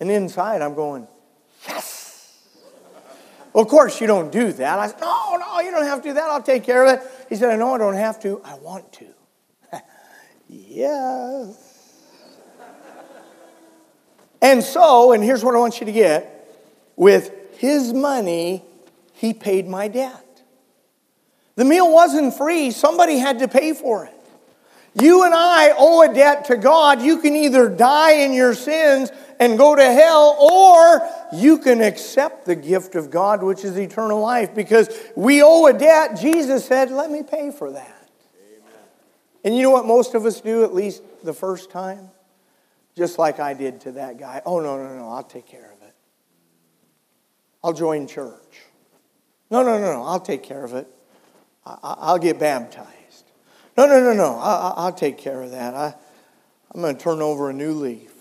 And 0.00 0.10
inside, 0.10 0.62
I'm 0.62 0.74
going, 0.74 1.06
Yes. 1.68 1.99
Well, 3.52 3.64
of 3.64 3.70
course, 3.70 4.00
you 4.00 4.06
don't 4.06 4.30
do 4.30 4.52
that. 4.52 4.78
I 4.78 4.86
said, 4.86 5.00
No, 5.00 5.36
no, 5.36 5.60
you 5.60 5.70
don't 5.70 5.84
have 5.84 6.02
to 6.02 6.08
do 6.08 6.14
that. 6.14 6.24
I'll 6.24 6.42
take 6.42 6.64
care 6.64 6.84
of 6.84 7.00
it. 7.00 7.06
He 7.28 7.36
said, 7.36 7.50
I 7.50 7.56
know 7.56 7.74
I 7.74 7.78
don't 7.78 7.94
have 7.94 8.20
to. 8.20 8.40
I 8.44 8.54
want 8.54 8.92
to. 8.94 9.06
yes. 10.48 11.56
and 14.40 14.62
so, 14.62 15.12
and 15.12 15.22
here's 15.24 15.44
what 15.44 15.54
I 15.54 15.58
want 15.58 15.80
you 15.80 15.86
to 15.86 15.92
get 15.92 16.36
with 16.96 17.32
his 17.58 17.92
money, 17.92 18.64
he 19.14 19.32
paid 19.32 19.66
my 19.66 19.88
debt. 19.88 20.42
The 21.56 21.64
meal 21.64 21.92
wasn't 21.92 22.36
free, 22.36 22.70
somebody 22.70 23.18
had 23.18 23.40
to 23.40 23.48
pay 23.48 23.72
for 23.72 24.04
it. 24.04 24.19
You 24.94 25.24
and 25.24 25.32
I 25.32 25.72
owe 25.76 26.02
a 26.02 26.12
debt 26.12 26.46
to 26.46 26.56
God. 26.56 27.00
You 27.00 27.18
can 27.18 27.36
either 27.36 27.68
die 27.68 28.12
in 28.24 28.32
your 28.32 28.54
sins 28.54 29.10
and 29.38 29.56
go 29.56 29.76
to 29.76 29.84
hell, 29.92 30.36
or 30.38 31.08
you 31.32 31.58
can 31.58 31.80
accept 31.80 32.44
the 32.44 32.56
gift 32.56 32.94
of 32.94 33.10
God, 33.10 33.42
which 33.42 33.64
is 33.64 33.78
eternal 33.78 34.20
life, 34.20 34.54
because 34.54 34.88
we 35.16 35.42
owe 35.42 35.66
a 35.66 35.72
debt. 35.72 36.18
Jesus 36.20 36.64
said, 36.64 36.90
Let 36.90 37.10
me 37.10 37.22
pay 37.22 37.50
for 37.50 37.70
that. 37.70 38.08
Amen. 38.36 38.82
And 39.44 39.56
you 39.56 39.62
know 39.62 39.70
what 39.70 39.86
most 39.86 40.14
of 40.14 40.26
us 40.26 40.40
do, 40.40 40.64
at 40.64 40.74
least 40.74 41.02
the 41.22 41.32
first 41.32 41.70
time? 41.70 42.10
Just 42.96 43.18
like 43.18 43.38
I 43.38 43.54
did 43.54 43.80
to 43.82 43.92
that 43.92 44.18
guy. 44.18 44.42
Oh, 44.44 44.60
no, 44.60 44.76
no, 44.76 44.94
no, 44.96 45.08
I'll 45.08 45.22
take 45.22 45.46
care 45.46 45.72
of 45.72 45.88
it. 45.88 45.94
I'll 47.62 47.72
join 47.72 48.08
church. 48.08 48.60
No, 49.50 49.62
no, 49.62 49.78
no, 49.78 49.94
no, 49.94 50.02
I'll 50.02 50.20
take 50.20 50.42
care 50.42 50.64
of 50.64 50.74
it. 50.74 50.88
I'll 51.64 52.18
get 52.18 52.38
baptized. 52.38 52.99
No, 53.76 53.86
no, 53.86 54.00
no, 54.02 54.12
no, 54.12 54.38
I'll 54.38 54.92
take 54.92 55.18
care 55.18 55.42
of 55.42 55.52
that. 55.52 55.74
I'm 56.72 56.80
going 56.80 56.96
to 56.96 57.02
turn 57.02 57.22
over 57.22 57.50
a 57.50 57.52
new 57.52 57.72
leaf. 57.72 58.12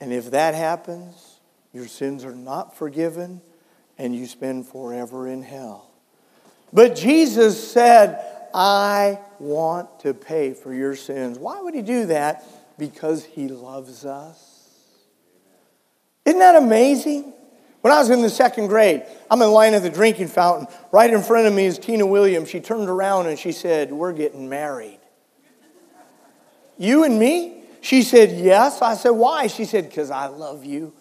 And 0.00 0.12
if 0.12 0.30
that 0.30 0.54
happens, 0.54 1.40
your 1.72 1.86
sins 1.86 2.24
are 2.24 2.34
not 2.34 2.76
forgiven 2.76 3.40
and 3.98 4.14
you 4.14 4.26
spend 4.26 4.66
forever 4.66 5.26
in 5.26 5.42
hell. 5.42 5.90
But 6.72 6.96
Jesus 6.96 7.72
said, 7.72 8.24
I 8.54 9.20
want 9.38 10.00
to 10.00 10.14
pay 10.14 10.54
for 10.54 10.72
your 10.72 10.96
sins. 10.96 11.38
Why 11.38 11.60
would 11.60 11.74
he 11.74 11.82
do 11.82 12.06
that? 12.06 12.44
Because 12.78 13.24
he 13.24 13.48
loves 13.48 14.04
us. 14.04 14.70
Isn't 16.24 16.40
that 16.40 16.56
amazing? 16.56 17.32
When 17.86 17.92
I 17.92 18.00
was 18.00 18.10
in 18.10 18.20
the 18.20 18.30
second 18.30 18.66
grade, 18.66 19.04
I'm 19.30 19.40
in 19.40 19.52
line 19.52 19.72
at 19.72 19.82
the 19.82 19.90
drinking 19.90 20.26
fountain. 20.26 20.66
Right 20.90 21.08
in 21.08 21.22
front 21.22 21.46
of 21.46 21.54
me 21.54 21.66
is 21.66 21.78
Tina 21.78 22.04
Williams. 22.04 22.50
She 22.50 22.58
turned 22.58 22.88
around 22.88 23.28
and 23.28 23.38
she 23.38 23.52
said, 23.52 23.92
We're 23.92 24.12
getting 24.12 24.48
married. 24.48 24.98
You 26.78 27.04
and 27.04 27.16
me? 27.16 27.62
She 27.82 28.02
said, 28.02 28.32
Yes. 28.32 28.82
I 28.82 28.94
said, 28.94 29.10
Why? 29.10 29.46
She 29.46 29.64
said, 29.64 29.88
Because 29.88 30.10
I 30.10 30.26
love 30.26 30.64
you. 30.64 30.94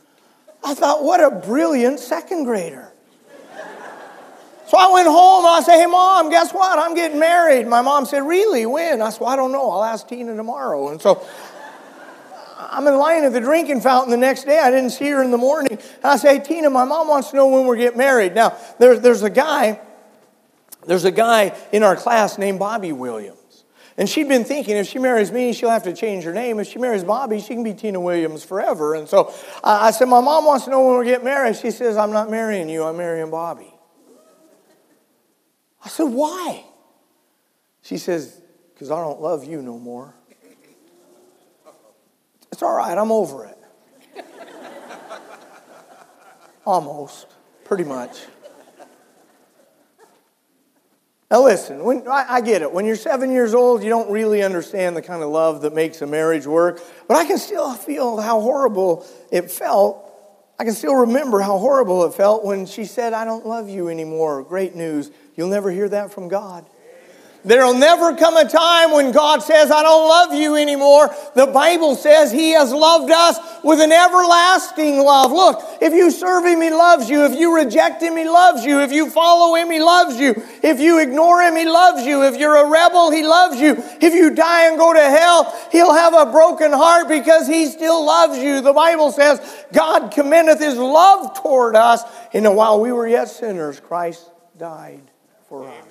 I 0.63 0.75
thought, 0.75 1.03
What 1.03 1.21
a 1.21 1.31
brilliant 1.31 1.99
second 1.99 2.43
grader. 2.43 2.93
So 4.67 4.77
I 4.77 4.91
went 4.93 5.07
home 5.07 5.43
and 5.43 5.55
I 5.55 5.61
said, 5.65 5.79
Hey, 5.79 5.87
mom, 5.87 6.29
guess 6.29 6.53
what? 6.53 6.77
I'm 6.77 6.93
getting 6.93 7.17
married. 7.17 7.65
My 7.65 7.81
mom 7.81 8.05
said, 8.05 8.19
Really? 8.19 8.67
When? 8.67 9.01
I 9.01 9.09
said, 9.09 9.21
well, 9.21 9.29
I 9.31 9.35
don't 9.35 9.51
know. 9.51 9.71
I'll 9.71 9.83
ask 9.83 10.07
Tina 10.07 10.35
tomorrow. 10.35 10.89
And 10.89 11.01
so 11.01 11.25
I'm 12.57 12.87
in 12.87 12.97
line 12.97 13.23
at 13.25 13.33
the 13.33 13.41
drinking 13.41 13.81
fountain 13.81 14.11
the 14.11 14.17
next 14.17 14.45
day. 14.45 14.59
I 14.59 14.71
didn't 14.71 14.91
see 14.91 15.09
her 15.09 15.21
in 15.21 15.31
the 15.31 15.37
morning. 15.37 15.73
And 15.73 16.05
I 16.05 16.15
say, 16.15 16.37
hey, 16.37 16.43
Tina, 16.43 16.69
my 16.69 16.85
mom 16.85 17.07
wants 17.07 17.31
to 17.31 17.35
know 17.35 17.47
when 17.47 17.65
we're 17.65 17.75
getting 17.75 17.97
married. 17.97 18.33
Now, 18.33 18.57
there's, 18.79 19.01
there's 19.01 19.23
a 19.23 19.29
guy, 19.29 19.79
there's 20.87 21.03
a 21.03 21.11
guy 21.11 21.55
in 21.73 21.83
our 21.83 21.95
class 21.97 22.37
named 22.37 22.59
Bobby 22.59 22.93
Williams. 22.93 23.39
And 23.97 24.09
she'd 24.09 24.27
been 24.27 24.43
thinking 24.43 24.75
if 24.75 24.87
she 24.87 24.99
marries 24.99 25.31
me, 25.31 25.53
she'll 25.53 25.69
have 25.69 25.83
to 25.83 25.93
change 25.93 26.23
her 26.25 26.33
name. 26.33 26.59
If 26.59 26.67
she 26.67 26.79
marries 26.79 27.03
Bobby, 27.03 27.39
she 27.39 27.53
can 27.53 27.63
be 27.63 27.73
Tina 27.73 27.99
Williams 27.99 28.43
forever. 28.43 28.95
And 28.95 29.07
so 29.07 29.33
I 29.63 29.91
said, 29.91 30.05
My 30.05 30.21
mom 30.21 30.45
wants 30.45 30.65
to 30.65 30.71
know 30.71 30.85
when 30.85 30.99
we 30.99 31.05
get 31.05 31.23
married. 31.23 31.55
She 31.55 31.71
says, 31.71 31.95
I'm 31.95 32.11
not 32.11 32.29
marrying 32.29 32.67
you, 32.67 32.83
I'm 32.83 32.97
marrying 32.97 33.31
Bobby. 33.31 33.73
I 35.83 35.87
said, 35.87 36.05
Why? 36.05 36.65
She 37.83 37.97
says, 37.97 38.41
Because 38.73 38.91
I 38.91 38.99
don't 38.99 39.21
love 39.21 39.45
you 39.45 39.61
no 39.61 39.77
more. 39.77 40.14
It's 42.55 42.63
all 42.63 42.73
right, 42.73 42.97
I'm 42.97 43.11
over 43.11 43.43
it. 43.43 43.57
Almost, 46.65 47.27
pretty 47.65 47.83
much. 47.83 48.17
Now, 51.29 51.43
listen, 51.43 51.83
when, 51.83 52.07
I, 52.07 52.25
I, 52.29 52.39
get 52.39 52.61
it. 52.61 52.71
When 52.71 52.85
you're 52.85 52.95
seven 52.95 53.29
years 53.29 53.53
old, 53.53 53.83
you 53.83 53.89
don't 53.89 54.09
really 54.09 54.41
understand 54.41 54.95
the 54.95 55.01
kind 55.01 55.21
of 55.21 55.27
love 55.31 55.63
that 55.63 55.73
makes 55.73 56.01
a 56.01 56.07
marriage 56.07 56.47
work. 56.47 56.81
But 57.09 57.17
I 57.17 57.25
can 57.25 57.39
still 57.39 57.73
feel 57.73 58.21
how 58.21 58.39
horrible 58.39 59.05
it 59.33 59.51
felt. 59.51 60.09
I 60.57 60.63
can 60.63 60.73
still 60.73 60.95
remember 60.95 61.41
how 61.41 61.57
horrible 61.57 62.05
it 62.05 62.13
felt 62.13 62.45
when 62.45 62.67
she 62.67 62.85
said, 62.85 63.11
I 63.11 63.25
don't 63.25 63.45
love 63.45 63.67
you 63.67 63.89
anymore. 63.89 64.43
Great 64.43 64.75
news. 64.75 65.11
You'll 65.35 65.49
never 65.49 65.71
hear 65.71 65.89
that 65.89 66.13
from 66.13 66.29
God. 66.29 66.65
There'll 67.45 67.75
never 67.75 68.15
come 68.15 68.37
a 68.37 68.49
time 68.49 68.91
when 68.91 69.11
God 69.11 69.43
says, 69.43 69.69
I 69.69 69.83
don't 69.83 70.09
love 70.09 70.33
you 70.33 70.55
anymore. 70.55 71.13
The 71.35 71.45
Bible 71.45 71.95
says 71.95 72.31
He 72.31 72.51
has 72.51 72.73
loved 72.73 73.11
us 73.11 73.37
with 73.63 73.79
an 73.79 73.91
everlasting 73.91 74.97
love. 74.97 75.31
Look, 75.31 75.61
if 75.79 75.93
you 75.93 76.09
serve 76.09 76.43
Him, 76.43 76.59
He 76.59 76.71
loves 76.71 77.07
you. 77.07 77.25
If 77.25 77.39
you 77.39 77.55
reject 77.55 78.01
Him, 78.01 78.17
He 78.17 78.27
loves 78.27 78.65
you. 78.65 78.79
If 78.79 78.91
you 78.91 79.11
follow 79.11 79.55
Him, 79.55 79.69
He 79.69 79.79
loves 79.79 80.19
you. 80.19 80.33
If 80.63 80.79
you 80.79 80.99
ignore 80.99 81.43
Him, 81.43 81.55
He 81.55 81.65
loves 81.65 82.03
you. 82.03 82.23
If 82.23 82.35
you're 82.37 82.55
a 82.55 82.67
rebel, 82.67 83.11
He 83.11 83.21
loves 83.21 83.61
you. 83.61 83.75
If 84.01 84.15
you 84.15 84.33
die 84.33 84.67
and 84.67 84.79
go 84.79 84.91
to 84.91 84.99
hell, 84.99 85.69
He'll 85.71 85.93
have 85.93 86.15
a 86.15 86.31
broken 86.31 86.71
heart 86.71 87.07
because 87.07 87.47
He 87.47 87.67
still 87.67 88.03
loves 88.03 88.39
you. 88.39 88.61
The 88.61 88.73
Bible 88.73 89.11
says, 89.11 89.39
God 89.71 90.11
commendeth 90.11 90.59
His 90.59 90.77
love 90.77 91.39
toward 91.43 91.75
us. 91.75 92.01
And 92.33 92.55
while 92.55 92.81
we 92.81 92.91
were 92.91 93.07
yet 93.07 93.29
sinners, 93.29 93.79
Christ 93.79 94.31
died 94.57 95.03
for 95.47 95.67
us. 95.67 95.84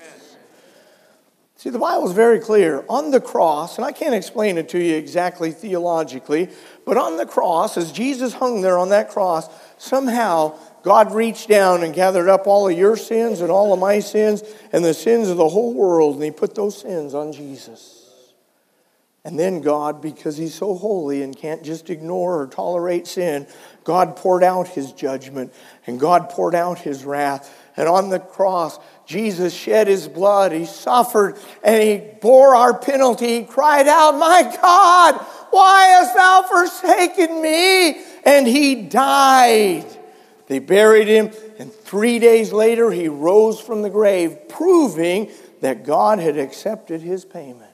See, 1.64 1.70
the 1.70 1.78
Bible 1.78 2.06
is 2.06 2.12
very 2.12 2.40
clear. 2.40 2.84
On 2.90 3.10
the 3.10 3.22
cross, 3.22 3.78
and 3.78 3.86
I 3.86 3.92
can't 3.92 4.14
explain 4.14 4.58
it 4.58 4.68
to 4.68 4.78
you 4.78 4.96
exactly 4.96 5.50
theologically, 5.50 6.50
but 6.84 6.98
on 6.98 7.16
the 7.16 7.24
cross, 7.24 7.78
as 7.78 7.90
Jesus 7.90 8.34
hung 8.34 8.60
there 8.60 8.76
on 8.76 8.90
that 8.90 9.08
cross, 9.08 9.48
somehow 9.78 10.58
God 10.82 11.14
reached 11.14 11.48
down 11.48 11.82
and 11.82 11.94
gathered 11.94 12.28
up 12.28 12.46
all 12.46 12.68
of 12.68 12.76
your 12.76 12.98
sins 12.98 13.40
and 13.40 13.50
all 13.50 13.72
of 13.72 13.80
my 13.80 14.00
sins 14.00 14.42
and 14.74 14.84
the 14.84 14.92
sins 14.92 15.30
of 15.30 15.38
the 15.38 15.48
whole 15.48 15.72
world, 15.72 16.16
and 16.16 16.24
He 16.24 16.30
put 16.30 16.54
those 16.54 16.76
sins 16.76 17.14
on 17.14 17.32
Jesus. 17.32 18.04
And 19.24 19.38
then 19.38 19.62
God, 19.62 20.02
because 20.02 20.36
He's 20.36 20.54
so 20.54 20.74
holy 20.74 21.22
and 21.22 21.34
can't 21.34 21.62
just 21.62 21.88
ignore 21.88 22.42
or 22.42 22.46
tolerate 22.46 23.06
sin, 23.06 23.46
God 23.82 24.16
poured 24.16 24.44
out 24.44 24.68
His 24.68 24.92
judgment 24.92 25.50
and 25.86 25.98
God 25.98 26.28
poured 26.28 26.54
out 26.54 26.80
His 26.80 27.06
wrath. 27.06 27.58
And 27.74 27.88
on 27.88 28.10
the 28.10 28.20
cross, 28.20 28.78
Jesus 29.06 29.52
shed 29.52 29.86
his 29.86 30.08
blood, 30.08 30.52
he 30.52 30.64
suffered, 30.64 31.36
and 31.62 31.82
he 31.82 31.98
bore 32.20 32.54
our 32.54 32.76
penalty. 32.76 33.40
He 33.40 33.44
cried 33.44 33.86
out, 33.86 34.18
My 34.18 34.42
God, 34.42 35.14
why 35.50 35.84
hast 35.84 36.14
thou 36.14 36.42
forsaken 36.42 37.42
me? 37.42 38.02
And 38.24 38.46
he 38.46 38.82
died. 38.82 39.84
They 40.46 40.58
buried 40.58 41.08
him. 41.08 41.30
and 41.58 41.72
three 41.72 42.18
days 42.18 42.52
later 42.52 42.90
he 42.90 43.08
rose 43.08 43.60
from 43.60 43.82
the 43.82 43.90
grave, 43.90 44.48
proving 44.48 45.30
that 45.60 45.84
God 45.84 46.18
had 46.18 46.38
accepted 46.38 47.00
his 47.00 47.24
payment. 47.24 47.73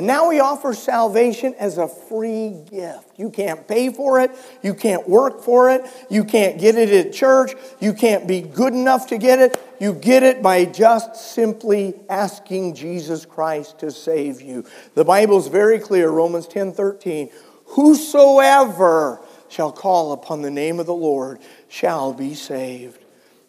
And 0.00 0.06
now 0.06 0.30
he 0.30 0.40
offers 0.40 0.78
salvation 0.78 1.54
as 1.58 1.76
a 1.76 1.86
free 1.86 2.56
gift. 2.70 3.18
You 3.18 3.28
can't 3.28 3.68
pay 3.68 3.92
for 3.92 4.18
it. 4.18 4.30
You 4.62 4.72
can't 4.72 5.06
work 5.06 5.42
for 5.42 5.68
it. 5.68 5.84
You 6.08 6.24
can't 6.24 6.58
get 6.58 6.76
it 6.76 6.88
at 6.88 7.12
church. 7.12 7.52
You 7.80 7.92
can't 7.92 8.26
be 8.26 8.40
good 8.40 8.72
enough 8.72 9.08
to 9.08 9.18
get 9.18 9.40
it. 9.40 9.60
You 9.78 9.92
get 9.92 10.22
it 10.22 10.42
by 10.42 10.64
just 10.64 11.16
simply 11.16 11.96
asking 12.08 12.76
Jesus 12.76 13.26
Christ 13.26 13.80
to 13.80 13.90
save 13.90 14.40
you. 14.40 14.64
The 14.94 15.04
Bible's 15.04 15.48
very 15.48 15.78
clear, 15.78 16.08
Romans 16.08 16.46
10 16.46 16.72
13. 16.72 17.28
Whosoever 17.66 19.20
shall 19.50 19.70
call 19.70 20.12
upon 20.12 20.40
the 20.40 20.50
name 20.50 20.80
of 20.80 20.86
the 20.86 20.94
Lord 20.94 21.40
shall 21.68 22.14
be 22.14 22.32
saved. 22.32 22.99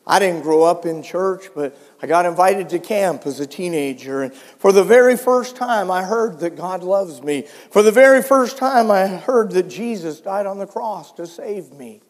I 0.06 0.20
didn't 0.20 0.42
grow 0.42 0.64
up 0.64 0.86
in 0.86 1.04
church, 1.04 1.50
but 1.54 1.78
I 2.02 2.08
got 2.08 2.26
invited 2.26 2.70
to 2.70 2.80
camp 2.80 3.28
as 3.28 3.40
a 3.40 3.46
teenager. 3.46 4.24
And 4.24 4.34
for 4.34 4.72
the 4.72 4.84
very 4.84 5.16
first 5.16 5.56
time, 5.56 5.92
I 5.92 6.04
heard 6.04 6.40
that 6.40 6.56
God 6.56 6.84
loves 6.84 7.22
me. 7.22 7.44
For 7.70 7.84
the 7.84 7.92
very 7.92 8.24
first 8.24 8.58
time, 8.58 8.90
I 8.90 9.08
heard 9.08 9.52
that 9.52 9.70
Jesus 9.70 10.20
died 10.20 10.48
on 10.48 10.58
the 10.58 10.66
cross 10.66 11.12
to 11.14 11.28
save 11.28 11.72
me. 11.74 12.02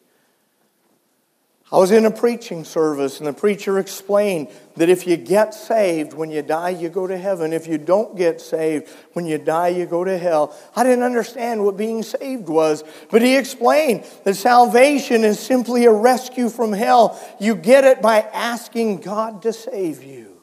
I 1.71 1.77
was 1.77 1.91
in 1.91 2.05
a 2.05 2.11
preaching 2.11 2.65
service, 2.65 3.19
and 3.19 3.27
the 3.27 3.31
preacher 3.33 3.79
explained 3.79 4.49
that 4.75 4.89
if 4.89 5.07
you 5.07 5.15
get 5.15 5.53
saved 5.53 6.13
when 6.13 6.29
you 6.29 6.41
die, 6.41 6.71
you 6.71 6.89
go 6.89 7.07
to 7.07 7.17
heaven. 7.17 7.53
If 7.53 7.65
you 7.65 7.77
don't 7.77 8.17
get 8.17 8.41
saved 8.41 8.89
when 9.13 9.25
you 9.25 9.37
die, 9.37 9.69
you 9.69 9.85
go 9.85 10.03
to 10.03 10.17
hell. 10.17 10.53
I 10.75 10.83
didn't 10.83 11.05
understand 11.05 11.63
what 11.63 11.77
being 11.77 12.03
saved 12.03 12.49
was, 12.49 12.83
but 13.09 13.21
he 13.21 13.37
explained 13.37 14.03
that 14.25 14.35
salvation 14.35 15.23
is 15.23 15.39
simply 15.39 15.85
a 15.85 15.93
rescue 15.93 16.49
from 16.49 16.73
hell. 16.73 17.17
You 17.39 17.55
get 17.55 17.85
it 17.85 18.01
by 18.01 18.19
asking 18.33 18.97
God 18.97 19.41
to 19.43 19.53
save 19.53 20.03
you. 20.03 20.41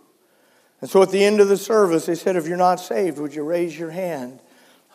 And 0.80 0.88
so 0.88 1.02
at 1.02 1.10
the 1.10 1.22
end 1.22 1.40
of 1.40 1.48
the 1.48 1.58
service, 1.58 2.06
they 2.06 2.14
said, 2.14 2.36
If 2.36 2.46
you're 2.46 2.56
not 2.56 2.76
saved, 2.76 3.18
would 3.18 3.34
you 3.34 3.42
raise 3.42 3.78
your 3.78 3.90
hand? 3.90 4.40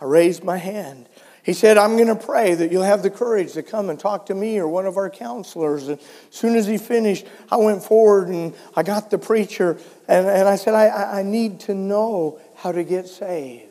I 0.01 0.05
raised 0.05 0.43
my 0.43 0.57
hand. 0.57 1.07
He 1.43 1.51
said, 1.51 1.77
I'm 1.77 1.97
going 1.97 2.07
to 2.07 2.15
pray 2.15 2.55
that 2.55 2.71
you'll 2.71 2.83
have 2.83 3.03
the 3.03 3.09
courage 3.09 3.53
to 3.53 3.63
come 3.63 3.89
and 3.89 3.99
talk 3.99 4.27
to 4.27 4.35
me 4.35 4.57
or 4.57 4.67
one 4.67 4.85
of 4.85 4.95
our 4.95 5.09
counselors. 5.09 5.89
And 5.89 5.99
as 5.99 6.05
soon 6.29 6.55
as 6.55 6.65
he 6.65 6.77
finished, 6.77 7.25
I 7.51 7.57
went 7.57 7.83
forward 7.83 8.29
and 8.29 8.53
I 8.77 8.83
got 8.83 9.11
the 9.11 9.17
preacher 9.17 9.77
and, 10.07 10.25
and 10.25 10.47
I 10.47 10.55
said, 10.55 10.73
I, 10.73 11.19
I 11.19 11.23
need 11.23 11.59
to 11.61 11.75
know 11.75 12.39
how 12.55 12.71
to 12.71 12.85
get 12.85 13.07
saved. 13.07 13.65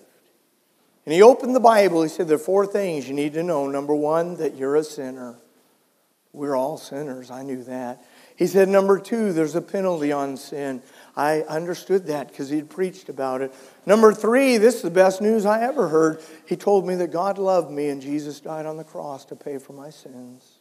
And 1.07 1.15
he 1.15 1.23
opened 1.23 1.55
the 1.55 1.61
Bible. 1.61 2.03
He 2.03 2.09
said, 2.11 2.29
There 2.29 2.37
are 2.37 2.39
four 2.39 2.67
things 2.67 3.09
you 3.09 3.15
need 3.15 3.33
to 3.33 3.43
know. 3.43 3.67
Number 3.67 3.95
one, 3.95 4.37
that 4.37 4.57
you're 4.57 4.77
a 4.77 4.85
sinner. 4.85 5.37
We're 6.33 6.55
all 6.55 6.79
sinners. 6.79 7.31
I 7.31 7.43
knew 7.43 7.65
that. 7.65 8.05
He 8.37 8.47
said, 8.47 8.69
Number 8.69 8.99
two, 8.99 9.33
there's 9.33 9.55
a 9.55 9.63
penalty 9.63 10.13
on 10.13 10.37
sin. 10.37 10.83
I 11.14 11.42
understood 11.42 12.07
that 12.07 12.29
because 12.29 12.48
he'd 12.48 12.70
preached 12.70 13.09
about 13.09 13.42
it. 13.42 13.55
Number 13.85 14.14
three, 14.14 14.57
this 14.57 14.77
is 14.77 14.83
the 14.83 14.90
best 14.90 15.20
news 15.20 15.44
I 15.44 15.62
ever 15.62 15.88
heard. 15.88 16.22
He 16.46 16.57
told 16.57 16.87
me 16.87 16.94
that 16.96 17.12
God 17.12 17.37
loved 17.37 17.70
me 17.70 17.88
and 17.88 18.01
Jesus 18.01 18.40
died 18.40 18.64
on 18.64 18.79
the 18.79 18.85
cross 18.85 19.27
to 19.27 19.37
pay 19.37 19.59
for 19.59 19.75
my 19.75 19.90
sins. 19.90 20.59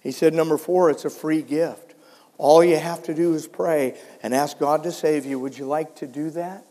He 0.00 0.10
said, 0.10 0.34
Number 0.34 0.58
four, 0.58 0.90
it's 0.90 1.04
a 1.04 1.10
free 1.10 1.42
gift. 1.42 1.94
All 2.38 2.64
you 2.64 2.76
have 2.76 3.04
to 3.04 3.14
do 3.14 3.34
is 3.34 3.46
pray 3.46 3.96
and 4.22 4.34
ask 4.34 4.58
God 4.58 4.82
to 4.82 4.92
save 4.92 5.24
you. 5.24 5.38
Would 5.38 5.56
you 5.56 5.66
like 5.66 5.96
to 5.96 6.06
do 6.06 6.30
that? 6.30 6.64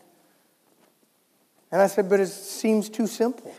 And 1.71 1.81
I 1.81 1.87
said, 1.87 2.09
But 2.09 2.19
it 2.19 2.27
seems 2.27 2.89
too 2.89 3.07
simple. 3.07 3.55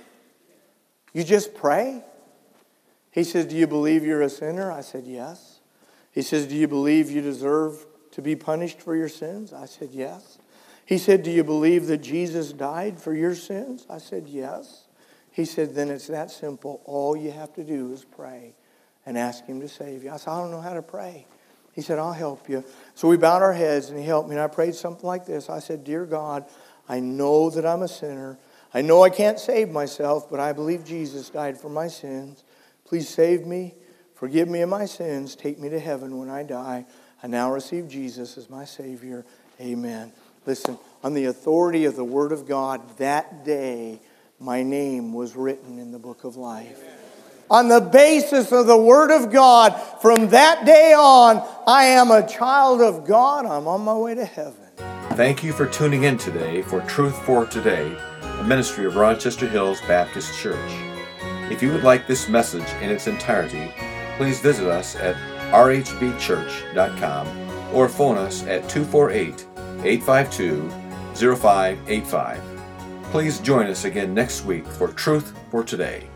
You 1.14 1.24
just 1.24 1.55
pray? 1.55 2.03
He 3.11 3.24
says, 3.24 3.46
Do 3.46 3.57
you 3.57 3.66
believe 3.66 4.05
you're 4.05 4.22
a 4.22 4.29
sinner? 4.29 4.70
I 4.70 4.83
said, 4.83 5.05
Yes. 5.07 5.61
He 6.12 6.20
says, 6.20 6.46
Do 6.46 6.55
you 6.55 6.68
believe 6.68 7.11
you 7.11 7.22
deserve 7.22 7.87
to 8.14 8.22
be 8.22 8.37
punished 8.37 8.81
for 8.81 8.94
your 8.94 9.09
sins? 9.09 9.53
I 9.53 9.66
said, 9.66 9.90
Yes. 9.92 10.38
He 10.87 10.98
said, 10.98 11.22
Do 11.22 11.31
you 11.31 11.44
believe 11.44 11.87
that 11.87 11.98
Jesus 11.98 12.53
died 12.53 13.00
for 13.00 13.14
your 13.14 13.35
sins? 13.35 13.87
I 13.90 13.98
said, 13.98 14.29
Yes. 14.29 14.85
He 15.31 15.44
said, 15.44 15.74
Then 15.74 15.90
it's 15.90 16.07
that 16.07 16.31
simple. 16.31 16.81
All 16.85 17.16
you 17.16 17.33
have 17.33 17.53
to 17.55 17.64
do 17.64 17.92
is 17.92 18.05
pray 18.05 18.55
and 19.05 19.18
ask 19.18 19.44
Him 19.46 19.61
to 19.61 19.68
save 19.68 20.05
you. 20.05 20.12
I 20.12 20.16
said, 20.16 20.31
I 20.31 20.40
don't 20.40 20.50
know 20.50 20.61
how 20.61 20.74
to 20.74 20.83
pray. 20.83 21.27
He 21.72 21.83
said, 21.83 21.98
I'll 21.98 22.12
help 22.12 22.48
you. 22.48 22.62
So 22.94 23.09
we 23.09 23.16
bowed 23.16 23.42
our 23.42 23.53
heads 23.53 23.90
and 23.90 23.98
He 23.98 24.05
helped 24.05 24.29
me. 24.29 24.37
And 24.37 24.42
I 24.42 24.46
prayed 24.46 24.74
something 24.74 25.07
like 25.07 25.27
this 25.27 25.50
I 25.50 25.59
said, 25.59 25.83
Dear 25.83 26.07
God, 26.07 26.44
I 26.88 27.00
know 27.00 27.50
that 27.50 27.66
I'm 27.66 27.83
a 27.83 27.88
sinner. 27.88 28.38
I 28.72 28.83
know 28.83 29.03
I 29.03 29.11
can't 29.11 29.38
save 29.38 29.70
myself, 29.70 30.31
but 30.31 30.40
I 30.40 30.53
believe 30.53 30.85
Jesus 30.85 31.31
died 31.31 31.59
for 31.59 31.68
my 31.68 31.88
sins. 31.88 32.44
Please 32.85 33.09
save 33.09 33.46
me. 33.46 33.74
Forgive 34.14 34.48
me 34.48 34.61
of 34.61 34.68
my 34.68 34.85
sins. 34.85 35.35
Take 35.35 35.59
me 35.59 35.68
to 35.70 35.81
heaven 35.81 36.18
when 36.18 36.31
I 36.31 36.44
die. 36.44 36.87
I 37.25 37.27
now 37.27 37.51
receive 37.51 37.89
Jesus 37.89 38.37
as 38.37 38.51
my 38.51 38.67
Savior. 38.67 39.25
Amen. 39.59 40.13
Listen, 40.45 40.77
on 41.03 41.15
the 41.15 41.25
authority 41.25 41.87
of 41.87 41.97
the 41.97 42.05
Word 42.05 42.33
of 42.33 42.47
God, 42.47 42.99
that 42.99 43.47
day 43.47 43.99
my 44.39 44.63
name 44.63 45.15
was 45.15 45.35
written 45.35 45.79
in 45.79 45.91
the 45.91 45.99
book 45.99 46.25
of 46.25 46.37
life. 46.37 46.83
On 47.51 47.69
the 47.69 47.81
basis 47.81 48.53
of 48.53 48.67
the 48.67 48.77
Word 48.77 49.11
of 49.11 49.33
God, 49.33 49.71
from 50.03 50.29
that 50.29 50.67
day 50.67 50.93
on, 50.93 51.43
I 51.67 51.85
am 51.85 52.11
a 52.11 52.29
child 52.29 52.83
of 52.83 53.07
God. 53.07 53.47
I'm 53.47 53.67
on 53.69 53.81
my 53.81 53.97
way 53.97 54.15
to 54.15 54.27
heaven. 54.27 54.69
Thank 55.13 55.43
you 55.43 55.55
for 55.55 55.65
tuning 55.65 56.05
in 56.05 56.19
today 56.19 56.61
for 56.61 56.83
Truth 56.83 57.17
for 57.23 57.47
Today, 57.47 57.97
a 58.21 58.45
ministry 58.45 58.85
of 58.85 58.97
Rochester 58.97 59.49
Hills 59.49 59.81
Baptist 59.89 60.39
Church. 60.39 60.73
If 61.51 61.63
you 61.63 61.73
would 61.73 61.85
like 61.85 62.07
this 62.07 62.29
message 62.29 62.69
in 62.83 62.91
its 62.91 63.07
entirety, 63.07 63.73
please 64.19 64.41
visit 64.41 64.67
us 64.69 64.95
at 64.97 65.17
rhbchurch.com 65.55 67.29
or 67.75 67.88
phone 67.88 68.19
us 68.19 68.43
at 68.43 68.69
248 68.69 69.47
852 69.85 70.69
0585. 71.37 72.43
Please 73.11 73.38
join 73.38 73.67
us 73.67 73.85
again 73.85 74.12
next 74.12 74.45
week 74.45 74.67
for 74.67 74.88
Truth 74.88 75.33
for 75.51 75.62
Today. 75.62 76.09